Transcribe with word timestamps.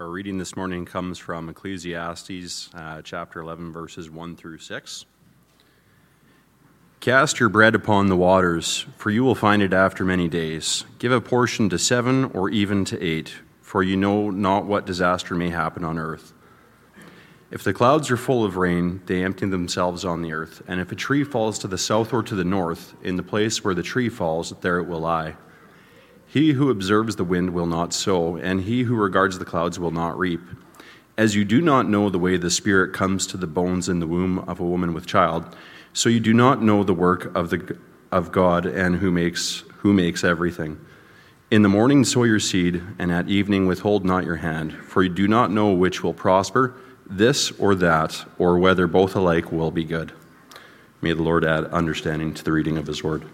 Our 0.00 0.08
reading 0.08 0.38
this 0.38 0.54
morning 0.54 0.84
comes 0.84 1.18
from 1.18 1.48
Ecclesiastes 1.48 2.70
uh, 2.72 3.02
chapter 3.02 3.40
11, 3.40 3.72
verses 3.72 4.08
1 4.08 4.36
through 4.36 4.58
6. 4.58 5.04
Cast 7.00 7.40
your 7.40 7.48
bread 7.48 7.74
upon 7.74 8.06
the 8.06 8.16
waters, 8.16 8.86
for 8.96 9.10
you 9.10 9.24
will 9.24 9.34
find 9.34 9.60
it 9.60 9.72
after 9.72 10.04
many 10.04 10.28
days. 10.28 10.84
Give 11.00 11.10
a 11.10 11.20
portion 11.20 11.68
to 11.70 11.80
seven 11.80 12.26
or 12.26 12.48
even 12.48 12.84
to 12.84 13.02
eight, 13.02 13.34
for 13.60 13.82
you 13.82 13.96
know 13.96 14.30
not 14.30 14.66
what 14.66 14.86
disaster 14.86 15.34
may 15.34 15.50
happen 15.50 15.82
on 15.82 15.98
earth. 15.98 16.32
If 17.50 17.64
the 17.64 17.74
clouds 17.74 18.08
are 18.12 18.16
full 18.16 18.44
of 18.44 18.56
rain, 18.56 19.02
they 19.06 19.24
empty 19.24 19.48
themselves 19.48 20.04
on 20.04 20.22
the 20.22 20.32
earth, 20.32 20.62
and 20.68 20.80
if 20.80 20.92
a 20.92 20.94
tree 20.94 21.24
falls 21.24 21.58
to 21.58 21.66
the 21.66 21.76
south 21.76 22.12
or 22.12 22.22
to 22.22 22.36
the 22.36 22.44
north, 22.44 22.94
in 23.02 23.16
the 23.16 23.24
place 23.24 23.64
where 23.64 23.74
the 23.74 23.82
tree 23.82 24.10
falls, 24.10 24.50
there 24.60 24.78
it 24.78 24.86
will 24.86 25.00
lie. 25.00 25.34
He 26.30 26.52
who 26.52 26.68
observes 26.68 27.16
the 27.16 27.24
wind 27.24 27.54
will 27.54 27.66
not 27.66 27.94
sow, 27.94 28.36
and 28.36 28.60
he 28.60 28.82
who 28.82 28.94
regards 28.94 29.38
the 29.38 29.46
clouds 29.46 29.78
will 29.78 29.90
not 29.90 30.18
reap. 30.18 30.42
As 31.16 31.34
you 31.34 31.42
do 31.42 31.62
not 31.62 31.88
know 31.88 32.10
the 32.10 32.18
way 32.18 32.36
the 32.36 32.50
Spirit 32.50 32.92
comes 32.92 33.26
to 33.28 33.38
the 33.38 33.46
bones 33.46 33.88
in 33.88 33.98
the 33.98 34.06
womb 34.06 34.40
of 34.40 34.60
a 34.60 34.64
woman 34.64 34.92
with 34.92 35.06
child, 35.06 35.56
so 35.94 36.10
you 36.10 36.20
do 36.20 36.34
not 36.34 36.62
know 36.62 36.84
the 36.84 36.92
work 36.92 37.34
of, 37.34 37.48
the, 37.48 37.78
of 38.12 38.30
God 38.30 38.66
and 38.66 38.96
who 38.96 39.10
makes, 39.10 39.64
who 39.78 39.94
makes 39.94 40.22
everything. 40.22 40.78
In 41.50 41.62
the 41.62 41.68
morning 41.70 42.04
sow 42.04 42.24
your 42.24 42.40
seed, 42.40 42.82
and 42.98 43.10
at 43.10 43.30
evening 43.30 43.66
withhold 43.66 44.04
not 44.04 44.26
your 44.26 44.36
hand, 44.36 44.74
for 44.74 45.02
you 45.02 45.08
do 45.08 45.26
not 45.26 45.50
know 45.50 45.72
which 45.72 46.04
will 46.04 46.12
prosper, 46.12 46.74
this 47.08 47.52
or 47.52 47.74
that, 47.76 48.26
or 48.38 48.58
whether 48.58 48.86
both 48.86 49.16
alike 49.16 49.50
will 49.50 49.70
be 49.70 49.84
good. 49.84 50.12
May 51.00 51.14
the 51.14 51.22
Lord 51.22 51.42
add 51.42 51.64
understanding 51.66 52.34
to 52.34 52.44
the 52.44 52.52
reading 52.52 52.76
of 52.76 52.86
his 52.86 53.02
word. 53.02 53.24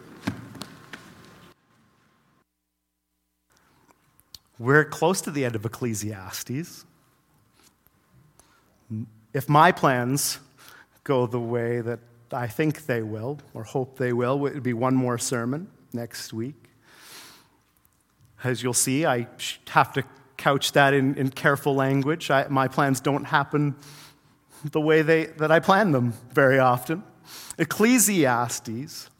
We're 4.59 4.85
close 4.85 5.21
to 5.23 5.31
the 5.31 5.45
end 5.45 5.57
of 5.57 5.65
Ecclesiastes. 5.65 6.85
If 9.33 9.49
my 9.49 9.73
plans 9.73 10.39
go 11.03 11.27
the 11.27 11.41
way 11.41 11.81
that 11.81 11.99
I 12.33 12.47
think 12.47 12.87
they 12.87 13.03
will, 13.03 13.41
or 13.53 13.65
hope 13.65 13.99
they 13.99 14.13
will, 14.13 14.47
it 14.47 14.55
would 14.55 14.63
be 14.63 14.73
one 14.73 14.95
more 14.95 15.19
sermon 15.19 15.69
next 15.93 16.33
week. 16.33 16.55
As 18.45 18.63
you'll 18.63 18.75
see, 18.75 19.05
I 19.05 19.27
have 19.71 19.93
to 19.95 20.05
couch 20.37 20.73
that 20.73 20.95
in, 20.95 21.15
in 21.17 21.31
careful 21.31 21.75
language. 21.75 22.31
I, 22.31 22.47
my 22.49 22.69
plans 22.69 23.01
don't 23.01 23.25
happen 23.25 23.75
the 24.71 24.81
way 24.81 25.03
they, 25.03 25.27
that 25.27 25.51
I 25.51 25.61
plan 25.61 25.93
them 25.93 26.15
very 26.33 26.59
often. 26.59 27.03
Ecclesiastes, 27.59 29.11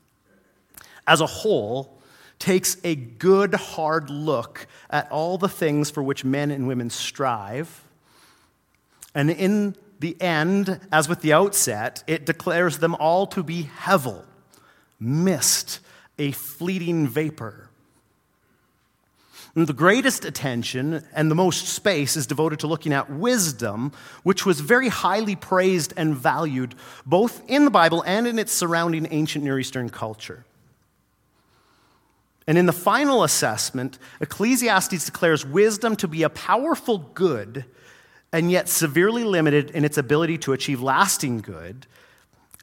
as 1.07 1.21
a 1.21 1.27
whole, 1.27 2.01
takes 2.45 2.77
a 2.85 2.95
good, 2.95 3.55
hard 3.55 4.11
look 4.11 4.67
at 4.91 5.11
all 5.11 5.39
the 5.39 5.49
things 5.49 5.91
for 5.91 6.03
which 6.03 6.27
men 6.27 6.51
and 6.51 6.69
women 6.69 6.91
strive. 6.91 7.83
And 9.15 9.31
in 9.31 9.77
the 9.99 10.21
end, 10.21 10.79
as 10.93 11.09
with 11.09 11.23
the 11.23 11.33
outset, 11.33 12.05
it 12.07 12.27
declares 12.27 12.79
them 12.79 12.95
all 12.97 13.27
to 13.29 13.43
be 13.43 13.71
hevel, 13.81 14.25
mist, 15.01 15.81
a 16.19 16.33
fleeting 16.33 17.09
vapor. 17.09 17.71
And 19.55 19.67
the 19.67 19.73
greatest 19.73 20.27
attention 20.27 21.03
and 21.15 21.31
the 21.31 21.35
most 21.35 21.69
space 21.69 22.15
is 22.15 22.27
devoted 22.27 22.59
to 22.59 22.67
looking 22.67 22.93
at 22.93 23.09
wisdom, 23.09 23.93
which 24.23 24.45
was 24.45 24.61
very 24.61 24.89
highly 24.89 25.35
praised 25.35 25.95
and 25.97 26.15
valued 26.15 26.75
both 27.07 27.41
in 27.49 27.65
the 27.65 27.71
Bible 27.71 28.03
and 28.07 28.27
in 28.27 28.39
its 28.39 28.53
surrounding 28.53 29.09
ancient 29.11 29.45
Near 29.45 29.59
Eastern 29.59 29.89
culture. 29.89 30.45
And 32.47 32.59
in 32.59 32.67
the 32.67 32.73
final 32.73 33.25
assessment, 33.25 33.99
Ecclesiastes 34.21 35.07
declares 35.07 35.47
wisdom 35.47 35.97
to 35.97 36.09
be 36.09 36.23
a 36.23 36.29
powerful 36.29 36.99
good 36.99 37.65
and 38.33 38.51
yet 38.51 38.69
severely 38.69 39.25
limited 39.25 39.71
in 39.71 39.85
its 39.85 39.97
ability 39.97 40.39
to 40.39 40.53
achieve 40.53 40.83
lasting 40.83 41.41
good 41.41 41.87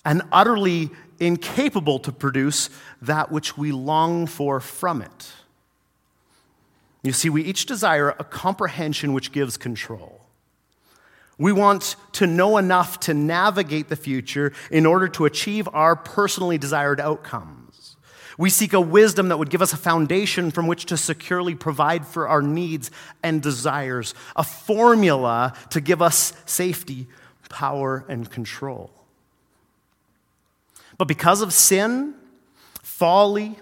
and 0.06 0.22
utterly 0.32 0.90
incapable 1.20 2.00
to 2.00 2.12
produce 2.12 2.70
that 3.02 3.32
which 3.32 3.58
we 3.58 3.72
long 3.72 4.28
for 4.28 4.60
from 4.60 5.02
it. 5.02 5.32
You 7.04 7.14
see, 7.14 7.30
we 7.30 7.44
each 7.44 7.66
desire 7.66 8.10
a 8.10 8.24
comprehension 8.24 9.14
which 9.14 9.32
gives 9.32 9.58
control. 9.58 10.22
We 11.38 11.52
want 11.52 11.96
to 12.14 12.28
know 12.28 12.58
enough 12.58 13.00
to 13.02 13.16
navigate 13.16 13.90
the 13.90 13.96
future 13.96 14.54
in 14.70 14.86
order 14.86 15.08
to 15.10 15.26
achieve 15.26 15.68
our 15.74 15.96
personally 15.96 16.60
desired 16.60 17.00
outcome. 17.00 17.61
We 18.42 18.50
seek 18.50 18.74
a 18.74 18.82
wisdom 18.82 19.28
that 19.28 19.38
would 19.38 19.52
give 19.52 19.62
us 19.62 19.72
a 19.72 19.78
foundation 19.78 20.50
from 20.50 20.66
which 20.66 20.86
to 20.88 20.98
securely 20.98 21.54
provide 21.54 22.08
for 22.08 22.28
our 22.28 22.42
needs 22.42 22.90
and 23.22 23.40
desires, 23.40 24.16
a 24.36 24.44
formula 24.44 25.54
to 25.70 25.80
give 25.80 26.02
us 26.02 26.34
safety, 26.48 27.06
power, 27.50 28.04
and 28.10 28.28
control. 28.32 28.90
But 30.98 31.08
because 31.08 31.44
of 31.44 31.54
sin, 31.54 32.16
folly, 32.82 33.60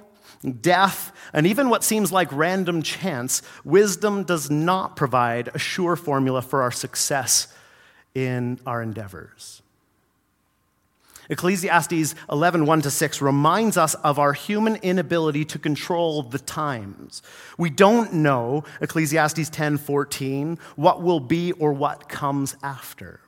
death, 0.61 1.11
and 1.33 1.45
even 1.45 1.67
what 1.67 1.83
seems 1.83 2.13
like 2.13 2.31
random 2.31 2.81
chance, 2.81 3.41
wisdom 3.65 4.23
does 4.23 4.49
not 4.49 4.95
provide 4.95 5.49
a 5.53 5.59
sure 5.59 5.97
formula 5.97 6.41
for 6.41 6.61
our 6.61 6.71
success 6.71 7.53
in 8.15 8.61
our 8.65 8.81
endeavors. 8.81 9.61
Ecclesiastes 11.29 12.15
11, 12.31 12.65
1 12.65 12.81
to 12.81 12.89
6 12.89 13.21
reminds 13.21 13.77
us 13.77 13.93
of 13.95 14.17
our 14.17 14.33
human 14.33 14.77
inability 14.77 15.45
to 15.45 15.59
control 15.59 16.23
the 16.23 16.39
times. 16.39 17.21
We 17.57 17.69
don't 17.69 18.13
know, 18.13 18.63
Ecclesiastes 18.81 19.49
10, 19.49 19.77
14, 19.77 20.57
what 20.75 21.03
will 21.03 21.19
be 21.19 21.51
or 21.53 21.71
what 21.71 22.09
comes 22.09 22.55
after. 22.63 23.19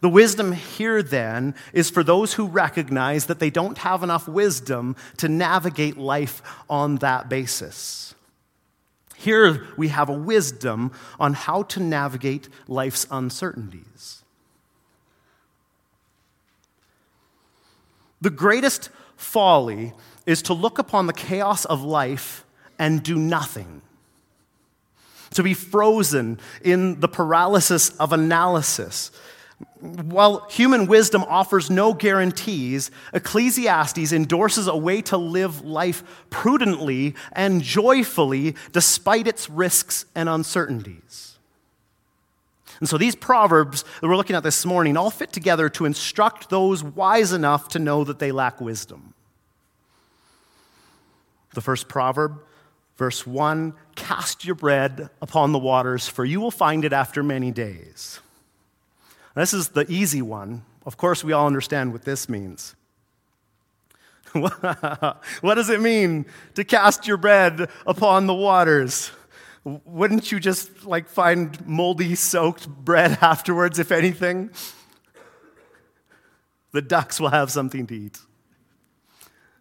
The 0.00 0.08
wisdom 0.08 0.52
here, 0.52 1.02
then, 1.02 1.54
is 1.72 1.90
for 1.90 2.02
those 2.02 2.34
who 2.34 2.46
recognize 2.46 3.26
that 3.26 3.38
they 3.38 3.50
don't 3.50 3.78
have 3.78 4.02
enough 4.02 4.26
wisdom 4.26 4.96
to 5.18 5.28
navigate 5.28 5.96
life 5.96 6.42
on 6.68 6.96
that 6.96 7.28
basis. 7.28 8.14
Here 9.14 9.66
we 9.76 9.88
have 9.88 10.08
a 10.08 10.18
wisdom 10.18 10.92
on 11.20 11.34
how 11.34 11.62
to 11.64 11.80
navigate 11.80 12.48
life's 12.66 13.06
uncertainties. 13.10 14.23
The 18.24 18.30
greatest 18.30 18.88
folly 19.18 19.92
is 20.24 20.40
to 20.42 20.54
look 20.54 20.78
upon 20.78 21.06
the 21.06 21.12
chaos 21.12 21.66
of 21.66 21.82
life 21.82 22.46
and 22.78 23.02
do 23.02 23.16
nothing. 23.16 23.82
To 25.32 25.42
be 25.42 25.52
frozen 25.52 26.40
in 26.62 27.00
the 27.00 27.08
paralysis 27.08 27.90
of 27.98 28.14
analysis. 28.14 29.10
While 29.78 30.48
human 30.48 30.86
wisdom 30.86 31.22
offers 31.24 31.68
no 31.68 31.92
guarantees, 31.92 32.90
Ecclesiastes 33.12 34.10
endorses 34.10 34.68
a 34.68 34.76
way 34.76 35.02
to 35.02 35.18
live 35.18 35.62
life 35.62 36.02
prudently 36.30 37.14
and 37.32 37.60
joyfully 37.60 38.56
despite 38.72 39.26
its 39.26 39.50
risks 39.50 40.06
and 40.14 40.30
uncertainties. 40.30 41.33
And 42.80 42.88
so 42.88 42.98
these 42.98 43.14
proverbs 43.14 43.84
that 44.00 44.08
we're 44.08 44.16
looking 44.16 44.36
at 44.36 44.42
this 44.42 44.64
morning 44.66 44.96
all 44.96 45.10
fit 45.10 45.32
together 45.32 45.68
to 45.70 45.84
instruct 45.84 46.50
those 46.50 46.82
wise 46.82 47.32
enough 47.32 47.68
to 47.70 47.78
know 47.78 48.04
that 48.04 48.18
they 48.18 48.32
lack 48.32 48.60
wisdom. 48.60 49.14
The 51.54 51.60
first 51.60 51.88
proverb, 51.88 52.40
verse 52.96 53.26
1 53.26 53.74
Cast 53.94 54.44
your 54.44 54.56
bread 54.56 55.08
upon 55.22 55.52
the 55.52 55.58
waters, 55.58 56.08
for 56.08 56.24
you 56.24 56.40
will 56.40 56.50
find 56.50 56.84
it 56.84 56.92
after 56.92 57.22
many 57.22 57.50
days. 57.50 58.20
This 59.34 59.54
is 59.54 59.68
the 59.68 59.90
easy 59.90 60.22
one. 60.22 60.64
Of 60.86 60.96
course, 60.96 61.24
we 61.24 61.32
all 61.32 61.46
understand 61.46 61.92
what 61.92 62.04
this 62.04 62.28
means. 62.28 62.74
what 64.32 65.54
does 65.54 65.70
it 65.70 65.80
mean 65.80 66.26
to 66.54 66.64
cast 66.64 67.06
your 67.06 67.16
bread 67.16 67.68
upon 67.86 68.26
the 68.26 68.34
waters? 68.34 69.12
Wouldn't 69.64 70.30
you 70.30 70.40
just 70.40 70.84
like 70.84 71.08
find 71.08 71.66
moldy 71.66 72.14
soaked 72.14 72.68
bread 72.68 73.18
afterwards, 73.22 73.78
if 73.78 73.90
anything? 73.90 74.50
The 76.72 76.82
ducks 76.82 77.18
will 77.18 77.30
have 77.30 77.50
something 77.50 77.86
to 77.86 77.94
eat. 77.94 78.18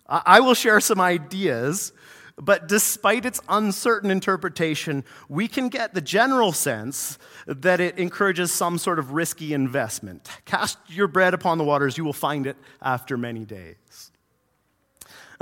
I 0.07 0.41
will 0.41 0.53
share 0.53 0.79
some 0.79 0.99
ideas, 0.99 1.93
but 2.35 2.67
despite 2.67 3.25
its 3.25 3.39
uncertain 3.47 4.11
interpretation, 4.11 5.05
we 5.29 5.47
can 5.47 5.69
get 5.69 5.93
the 5.93 6.01
general 6.01 6.51
sense 6.51 7.17
that 7.47 7.79
it 7.79 7.97
encourages 7.97 8.51
some 8.51 8.77
sort 8.77 8.99
of 8.99 9.11
risky 9.11 9.53
investment. 9.53 10.27
Cast 10.45 10.77
your 10.87 11.07
bread 11.07 11.33
upon 11.33 11.57
the 11.57 11.63
waters, 11.63 11.97
you 11.97 12.03
will 12.03 12.13
find 12.13 12.45
it 12.45 12.57
after 12.81 13.17
many 13.17 13.45
days. 13.45 14.11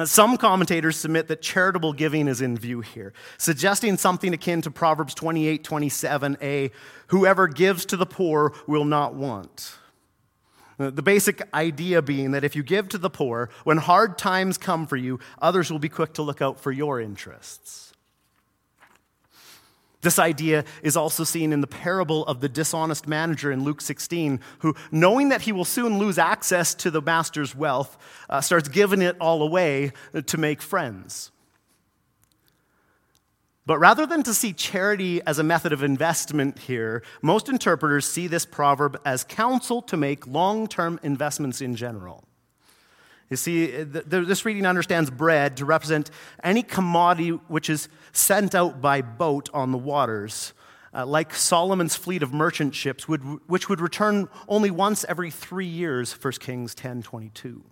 Some 0.06 0.38
commentators 0.38 0.98
submit 0.98 1.28
that 1.28 1.42
charitable 1.42 1.94
giving 1.94 2.28
is 2.28 2.42
in 2.42 2.58
view 2.58 2.82
here, 2.82 3.14
suggesting 3.38 3.98
something 3.98 4.34
akin 4.34 4.62
to 4.62 4.72
Proverbs 4.72 5.14
28 5.14 5.64
27a 5.64 6.72
whoever 7.08 7.48
gives 7.48 7.86
to 7.86 7.98
the 7.98 8.06
poor 8.06 8.54
will 8.68 8.86
not 8.86 9.14
want. 9.16 9.78
The 10.78 11.04
basic 11.04 11.48
idea 11.54 12.02
being 12.02 12.32
that 12.32 12.44
if 12.44 12.56
you 12.56 12.64
give 12.64 12.90
to 12.90 12.98
the 12.98 13.10
poor, 13.10 13.50
when 13.64 13.78
hard 13.78 14.18
times 14.18 14.58
come 14.58 14.88
for 14.88 14.96
you, 14.96 15.20
others 15.40 15.72
will 15.72 15.80
be 15.80 15.90
quick 15.90 16.14
to 16.14 16.24
look 16.24 16.42
out 16.42 16.60
for 16.60 16.72
your 16.72 17.00
interests. 17.00 17.94
This 20.02 20.18
idea 20.18 20.66
is 20.82 20.98
also 20.98 21.24
seen 21.24 21.54
in 21.54 21.62
the 21.62 21.68
parable 21.68 22.26
of 22.26 22.42
the 22.42 22.50
dishonest 22.50 23.08
manager 23.08 23.52
in 23.52 23.64
Luke 23.64 23.82
16, 23.82 24.40
who, 24.60 24.76
knowing 24.92 25.30
that 25.30 25.42
he 25.42 25.52
will 25.52 25.66
soon 25.66 26.00
lose 26.00 26.18
access 26.18 26.74
to 26.76 26.90
the 26.90 27.02
master's 27.02 27.56
wealth, 27.56 27.98
uh, 28.30 28.42
starts 28.42 28.68
giving 28.68 29.02
it 29.02 29.16
all 29.20 29.44
away 29.44 29.92
to 30.26 30.38
make 30.38 30.62
friends. 30.62 31.32
But 33.68 33.78
rather 33.78 34.08
than 34.08 34.24
to 34.24 34.34
see 34.34 34.54
charity 34.54 35.22
as 35.26 35.38
a 35.38 35.44
method 35.44 35.72
of 35.72 35.84
investment 35.84 36.58
here, 36.58 37.04
most 37.22 37.48
interpreters 37.48 38.06
see 38.08 38.26
this 38.26 38.46
proverb 38.46 39.00
as 39.06 39.24
counsel 39.24 39.84
to 39.84 39.98
make 39.98 40.26
long 40.26 40.68
term 40.68 41.00
investments 41.04 41.62
in 41.62 41.76
general. 41.76 42.24
You 43.32 43.38
see, 43.38 43.68
this 43.68 44.44
reading 44.44 44.66
understands 44.66 45.10
bread 45.10 45.56
to 45.58 45.66
represent 45.66 46.12
any 46.44 46.64
commodity 46.64 47.30
which 47.30 47.70
is 47.70 47.88
sent 48.12 48.54
out 48.54 48.82
by 48.82 49.02
boat 49.02 49.50
on 49.54 49.72
the 49.72 49.78
waters, 49.78 50.52
uh, 50.94 51.06
like 51.06 51.34
Solomon's 51.34 51.96
fleet 51.96 52.24
of 52.24 52.34
merchant 52.34 52.76
ships, 52.76 53.08
would, 53.08 53.22
which 53.48 53.70
would 53.70 53.80
return 53.80 54.28
only 54.50 54.70
once 54.70 55.06
every 55.08 55.32
three 55.32 55.66
years, 55.66 56.12
1 56.12 56.34
Kings 56.42 56.76
10 56.76 57.04
22. 57.04 57.64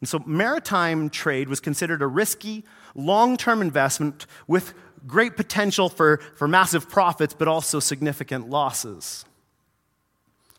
And 0.00 0.08
so 0.08 0.18
maritime 0.26 1.08
trade 1.08 1.48
was 1.48 1.60
considered 1.60 2.02
a 2.02 2.08
risky, 2.08 2.64
long 2.96 3.36
term 3.36 3.62
investment 3.62 4.26
with 4.48 4.74
great 5.06 5.36
potential 5.36 5.88
for, 5.88 6.16
for 6.34 6.48
massive 6.48 6.90
profits, 6.90 7.32
but 7.32 7.46
also 7.46 7.78
significant 7.78 8.50
losses. 8.50 9.24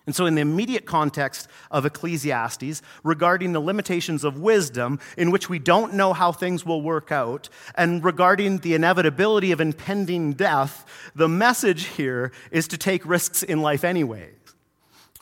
And 0.07 0.15
so, 0.15 0.25
in 0.25 0.35
the 0.35 0.41
immediate 0.41 0.85
context 0.85 1.49
of 1.69 1.85
Ecclesiastes, 1.85 2.81
regarding 3.03 3.51
the 3.51 3.59
limitations 3.59 4.23
of 4.23 4.39
wisdom, 4.39 4.99
in 5.17 5.31
which 5.31 5.49
we 5.49 5.59
don't 5.59 5.93
know 5.93 6.13
how 6.13 6.31
things 6.31 6.65
will 6.65 6.81
work 6.81 7.11
out, 7.11 7.49
and 7.75 8.01
regarding 8.01 8.59
the 8.59 8.73
inevitability 8.73 9.51
of 9.51 9.59
impending 9.59 10.31
death, 10.31 10.85
the 11.13 11.27
message 11.27 11.87
here 11.87 12.31
is 12.51 12.69
to 12.69 12.77
take 12.77 13.05
risks 13.05 13.43
in 13.43 13.61
life 13.61 13.83
anyway. 13.83 14.31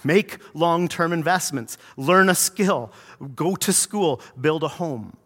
Make 0.04 0.38
long 0.54 0.88
term 0.88 1.12
investments, 1.12 1.80
learn 1.98 2.30
a 2.30 2.36
skill, 2.36 2.94
go 3.36 3.56
to 3.56 3.74
school, 3.74 4.22
build 4.40 4.64
a 4.64 4.68
home. 4.68 5.18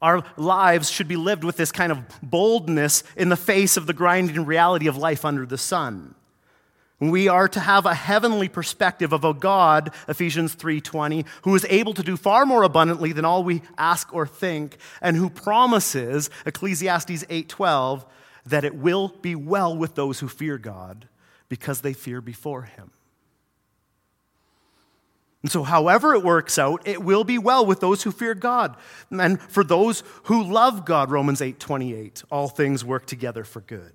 Our 0.00 0.24
lives 0.38 0.90
should 0.90 1.08
be 1.08 1.16
lived 1.16 1.44
with 1.44 1.58
this 1.58 1.72
kind 1.72 1.92
of 1.92 1.98
boldness 2.22 3.04
in 3.18 3.28
the 3.28 3.36
face 3.36 3.76
of 3.76 3.86
the 3.86 3.92
grinding 3.92 4.46
reality 4.46 4.86
of 4.86 4.96
life 4.96 5.26
under 5.26 5.44
the 5.44 5.58
sun. 5.58 6.14
We 7.10 7.26
are 7.26 7.48
to 7.48 7.58
have 7.58 7.84
a 7.84 7.94
heavenly 7.94 8.48
perspective 8.48 9.12
of 9.12 9.24
a 9.24 9.34
God, 9.34 9.92
Ephesians 10.06 10.54
3:20, 10.54 11.24
who 11.42 11.52
is 11.56 11.66
able 11.68 11.94
to 11.94 12.02
do 12.02 12.16
far 12.16 12.46
more 12.46 12.62
abundantly 12.62 13.10
than 13.12 13.24
all 13.24 13.42
we 13.42 13.62
ask 13.76 14.14
or 14.14 14.24
think, 14.24 14.76
and 15.00 15.16
who 15.16 15.28
promises, 15.28 16.30
Ecclesiastes 16.46 17.24
8:12, 17.28 18.06
that 18.46 18.64
it 18.64 18.76
will 18.76 19.08
be 19.08 19.34
well 19.34 19.76
with 19.76 19.96
those 19.96 20.20
who 20.20 20.28
fear 20.28 20.58
God 20.58 21.08
because 21.48 21.80
they 21.80 21.92
fear 21.92 22.20
before 22.20 22.62
him. 22.62 22.92
And 25.42 25.50
so, 25.50 25.64
however 25.64 26.14
it 26.14 26.22
works 26.22 26.56
out, 26.56 26.86
it 26.86 27.02
will 27.02 27.24
be 27.24 27.36
well 27.36 27.66
with 27.66 27.80
those 27.80 28.04
who 28.04 28.12
fear 28.12 28.36
God. 28.36 28.76
And 29.10 29.42
for 29.42 29.64
those 29.64 30.04
who 30.24 30.44
love 30.44 30.84
God, 30.84 31.10
Romans 31.10 31.42
8 31.42 31.58
28, 31.58 32.22
all 32.30 32.46
things 32.46 32.84
work 32.84 33.06
together 33.06 33.42
for 33.42 33.60
good. 33.60 33.92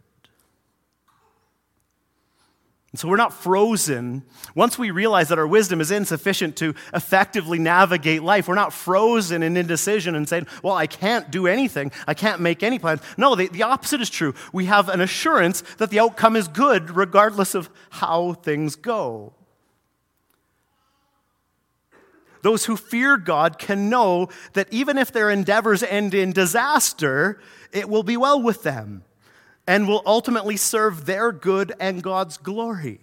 So 2.97 3.07
we're 3.07 3.15
not 3.15 3.31
frozen. 3.31 4.23
Once 4.55 4.79
we 4.79 4.89
realize 4.89 5.29
that 5.29 5.37
our 5.37 5.45
wisdom 5.45 5.81
is 5.81 5.91
insufficient 5.91 6.55
to 6.57 6.73
effectively 6.95 7.59
navigate 7.59 8.23
life, 8.23 8.47
we're 8.47 8.55
not 8.55 8.73
frozen 8.73 9.43
in 9.43 9.55
indecision 9.55 10.15
and 10.15 10.27
saying, 10.27 10.47
well, 10.63 10.73
I 10.73 10.87
can't 10.87 11.29
do 11.29 11.45
anything. 11.45 11.91
I 12.07 12.15
can't 12.15 12.41
make 12.41 12.63
any 12.63 12.79
plans. 12.79 13.01
No, 13.15 13.35
the, 13.35 13.49
the 13.49 13.61
opposite 13.61 14.01
is 14.01 14.09
true. 14.09 14.33
We 14.51 14.65
have 14.65 14.89
an 14.89 14.99
assurance 14.99 15.61
that 15.77 15.91
the 15.91 15.99
outcome 15.99 16.35
is 16.35 16.47
good 16.47 16.95
regardless 16.95 17.53
of 17.53 17.69
how 17.91 18.33
things 18.33 18.75
go. 18.75 19.33
Those 22.41 22.65
who 22.65 22.77
fear 22.77 23.17
God 23.17 23.59
can 23.59 23.89
know 23.89 24.29
that 24.53 24.71
even 24.71 24.97
if 24.97 25.11
their 25.11 25.29
endeavors 25.29 25.83
end 25.83 26.15
in 26.15 26.31
disaster, 26.31 27.39
it 27.71 27.89
will 27.89 28.03
be 28.03 28.17
well 28.17 28.41
with 28.41 28.63
them 28.63 29.03
and 29.67 29.87
will 29.87 30.01
ultimately 30.05 30.55
serve 30.55 31.05
their 31.05 31.31
good 31.31 31.73
and 31.79 32.01
God's 32.01 32.37
glory. 32.37 33.01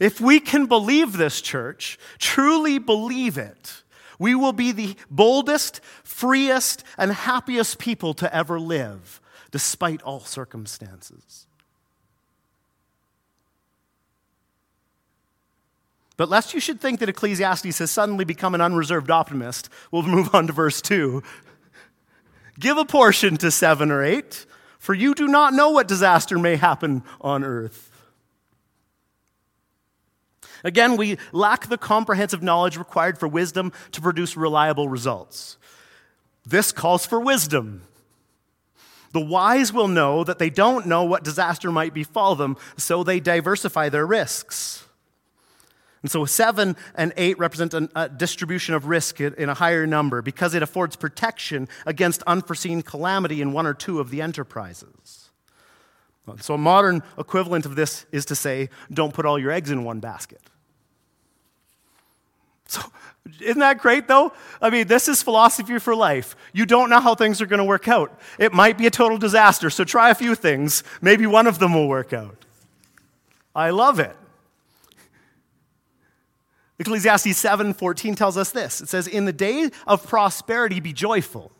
If 0.00 0.20
we 0.20 0.40
can 0.40 0.66
believe 0.66 1.16
this, 1.16 1.40
church, 1.40 1.98
truly 2.18 2.78
believe 2.78 3.38
it, 3.38 3.82
we 4.18 4.34
will 4.34 4.52
be 4.52 4.72
the 4.72 4.96
boldest, 5.10 5.80
freest, 6.02 6.82
and 6.98 7.12
happiest 7.12 7.78
people 7.78 8.14
to 8.14 8.34
ever 8.34 8.58
live, 8.58 9.20
despite 9.50 10.02
all 10.02 10.20
circumstances. 10.20 11.46
But 16.16 16.30
lest 16.30 16.54
you 16.54 16.60
should 16.60 16.80
think 16.80 17.00
that 17.00 17.10
Ecclesiastes 17.10 17.78
has 17.78 17.90
suddenly 17.90 18.24
become 18.24 18.54
an 18.54 18.62
unreserved 18.62 19.10
optimist, 19.10 19.68
we'll 19.90 20.02
move 20.02 20.34
on 20.34 20.46
to 20.46 20.52
verse 20.52 20.80
2. 20.80 21.22
Give 22.58 22.78
a 22.78 22.86
portion 22.86 23.36
to 23.36 23.50
seven 23.50 23.90
or 23.90 24.02
eight 24.02 24.46
for 24.86 24.94
you 24.94 25.16
do 25.16 25.26
not 25.26 25.52
know 25.52 25.70
what 25.70 25.88
disaster 25.88 26.38
may 26.38 26.54
happen 26.54 27.02
on 27.20 27.42
earth. 27.42 27.90
Again, 30.62 30.96
we 30.96 31.18
lack 31.32 31.66
the 31.66 31.76
comprehensive 31.76 32.40
knowledge 32.40 32.76
required 32.76 33.18
for 33.18 33.26
wisdom 33.26 33.72
to 33.90 34.00
produce 34.00 34.36
reliable 34.36 34.88
results. 34.88 35.58
This 36.44 36.70
calls 36.70 37.04
for 37.04 37.18
wisdom. 37.18 37.82
The 39.10 39.18
wise 39.18 39.72
will 39.72 39.88
know 39.88 40.22
that 40.22 40.38
they 40.38 40.50
don't 40.50 40.86
know 40.86 41.02
what 41.02 41.24
disaster 41.24 41.72
might 41.72 41.92
befall 41.92 42.36
them, 42.36 42.56
so 42.76 43.02
they 43.02 43.18
diversify 43.18 43.88
their 43.88 44.06
risks. 44.06 44.85
And 46.06 46.10
so 46.12 46.24
seven 46.24 46.76
and 46.94 47.12
eight 47.16 47.36
represent 47.36 47.74
a 47.74 48.08
distribution 48.08 48.76
of 48.76 48.86
risk 48.86 49.20
in 49.20 49.48
a 49.48 49.54
higher 49.54 49.88
number 49.88 50.22
because 50.22 50.54
it 50.54 50.62
affords 50.62 50.94
protection 50.94 51.68
against 51.84 52.22
unforeseen 52.28 52.82
calamity 52.82 53.42
in 53.42 53.52
one 53.52 53.66
or 53.66 53.74
two 53.74 53.98
of 53.98 54.10
the 54.10 54.22
enterprises. 54.22 55.30
So 56.38 56.54
a 56.54 56.58
modern 56.58 57.02
equivalent 57.18 57.66
of 57.66 57.74
this 57.74 58.06
is 58.12 58.24
to 58.26 58.36
say, 58.36 58.68
don't 58.88 59.12
put 59.14 59.26
all 59.26 59.36
your 59.36 59.50
eggs 59.50 59.72
in 59.72 59.82
one 59.82 59.98
basket. 59.98 60.42
So, 62.68 62.82
isn't 63.40 63.58
that 63.58 63.78
great 63.78 64.06
though? 64.06 64.32
I 64.62 64.70
mean, 64.70 64.86
this 64.86 65.08
is 65.08 65.24
philosophy 65.24 65.80
for 65.80 65.96
life. 65.96 66.36
You 66.52 66.66
don't 66.66 66.88
know 66.88 67.00
how 67.00 67.16
things 67.16 67.42
are 67.42 67.46
going 67.46 67.58
to 67.58 67.64
work 67.64 67.88
out. 67.88 68.16
It 68.38 68.52
might 68.52 68.78
be 68.78 68.86
a 68.86 68.92
total 68.92 69.18
disaster, 69.18 69.70
so 69.70 69.82
try 69.82 70.10
a 70.10 70.14
few 70.14 70.36
things. 70.36 70.84
Maybe 71.00 71.26
one 71.26 71.48
of 71.48 71.58
them 71.58 71.74
will 71.74 71.88
work 71.88 72.12
out. 72.12 72.44
I 73.56 73.70
love 73.70 73.98
it. 73.98 74.14
Ecclesiastes 76.78 77.38
7:14 77.38 78.14
tells 78.14 78.36
us 78.36 78.50
this. 78.50 78.80
It 78.80 78.88
says, 78.88 79.06
"In 79.06 79.24
the 79.24 79.32
day 79.32 79.70
of 79.86 80.06
prosperity 80.06 80.80
be 80.80 80.92
joyful, 80.92 81.52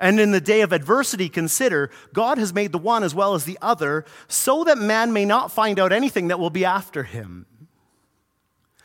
and 0.00 0.18
in 0.18 0.30
the 0.30 0.40
day 0.40 0.62
of 0.62 0.72
adversity 0.72 1.28
consider 1.28 1.90
God 2.12 2.38
has 2.38 2.54
made 2.54 2.72
the 2.72 2.78
one 2.78 3.02
as 3.02 3.14
well 3.14 3.34
as 3.34 3.44
the 3.44 3.58
other, 3.60 4.04
so 4.26 4.64
that 4.64 4.78
man 4.78 5.12
may 5.12 5.24
not 5.24 5.52
find 5.52 5.78
out 5.78 5.92
anything 5.92 6.28
that 6.28 6.38
will 6.38 6.50
be 6.50 6.64
after 6.64 7.02
him." 7.02 7.46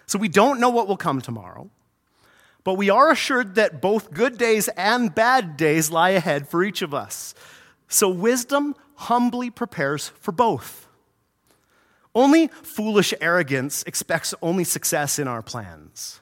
So 0.05 0.19
we 0.19 0.27
don't 0.27 0.59
know 0.59 0.69
what 0.69 0.87
will 0.87 0.97
come 0.97 1.21
tomorrow, 1.21 1.69
but 2.63 2.73
we 2.73 2.89
are 2.89 3.09
assured 3.09 3.55
that 3.55 3.81
both 3.81 4.13
good 4.13 4.37
days 4.37 4.67
and 4.75 5.15
bad 5.15 5.55
days 5.55 5.89
lie 5.89 6.09
ahead 6.09 6.49
for 6.49 6.63
each 6.63 6.81
of 6.81 6.93
us. 6.93 7.33
So 7.87 8.09
wisdom 8.09 8.75
humbly 8.95 9.49
prepares 9.49 10.11
for 10.19 10.33
both. 10.33 10.87
Only 12.15 12.47
foolish 12.47 13.13
arrogance 13.19 13.83
expects 13.83 14.33
only 14.41 14.63
success 14.63 15.17
in 15.17 15.27
our 15.27 15.41
plans. 15.41 16.19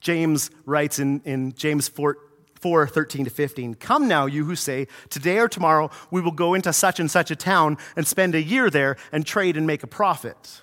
James 0.00 0.50
writes 0.64 1.00
in, 1.00 1.20
in 1.24 1.52
James 1.54 1.88
4, 1.88 2.16
4 2.60 2.86
13 2.86 3.24
to 3.24 3.30
15 3.30 3.74
Come 3.74 4.06
now, 4.06 4.26
you 4.26 4.44
who 4.44 4.54
say, 4.54 4.86
Today 5.10 5.38
or 5.38 5.48
tomorrow 5.48 5.90
we 6.12 6.20
will 6.20 6.30
go 6.30 6.54
into 6.54 6.72
such 6.72 7.00
and 7.00 7.10
such 7.10 7.32
a 7.32 7.36
town 7.36 7.76
and 7.96 8.06
spend 8.06 8.36
a 8.36 8.42
year 8.42 8.70
there 8.70 8.96
and 9.10 9.26
trade 9.26 9.56
and 9.56 9.66
make 9.66 9.82
a 9.82 9.88
profit. 9.88 10.62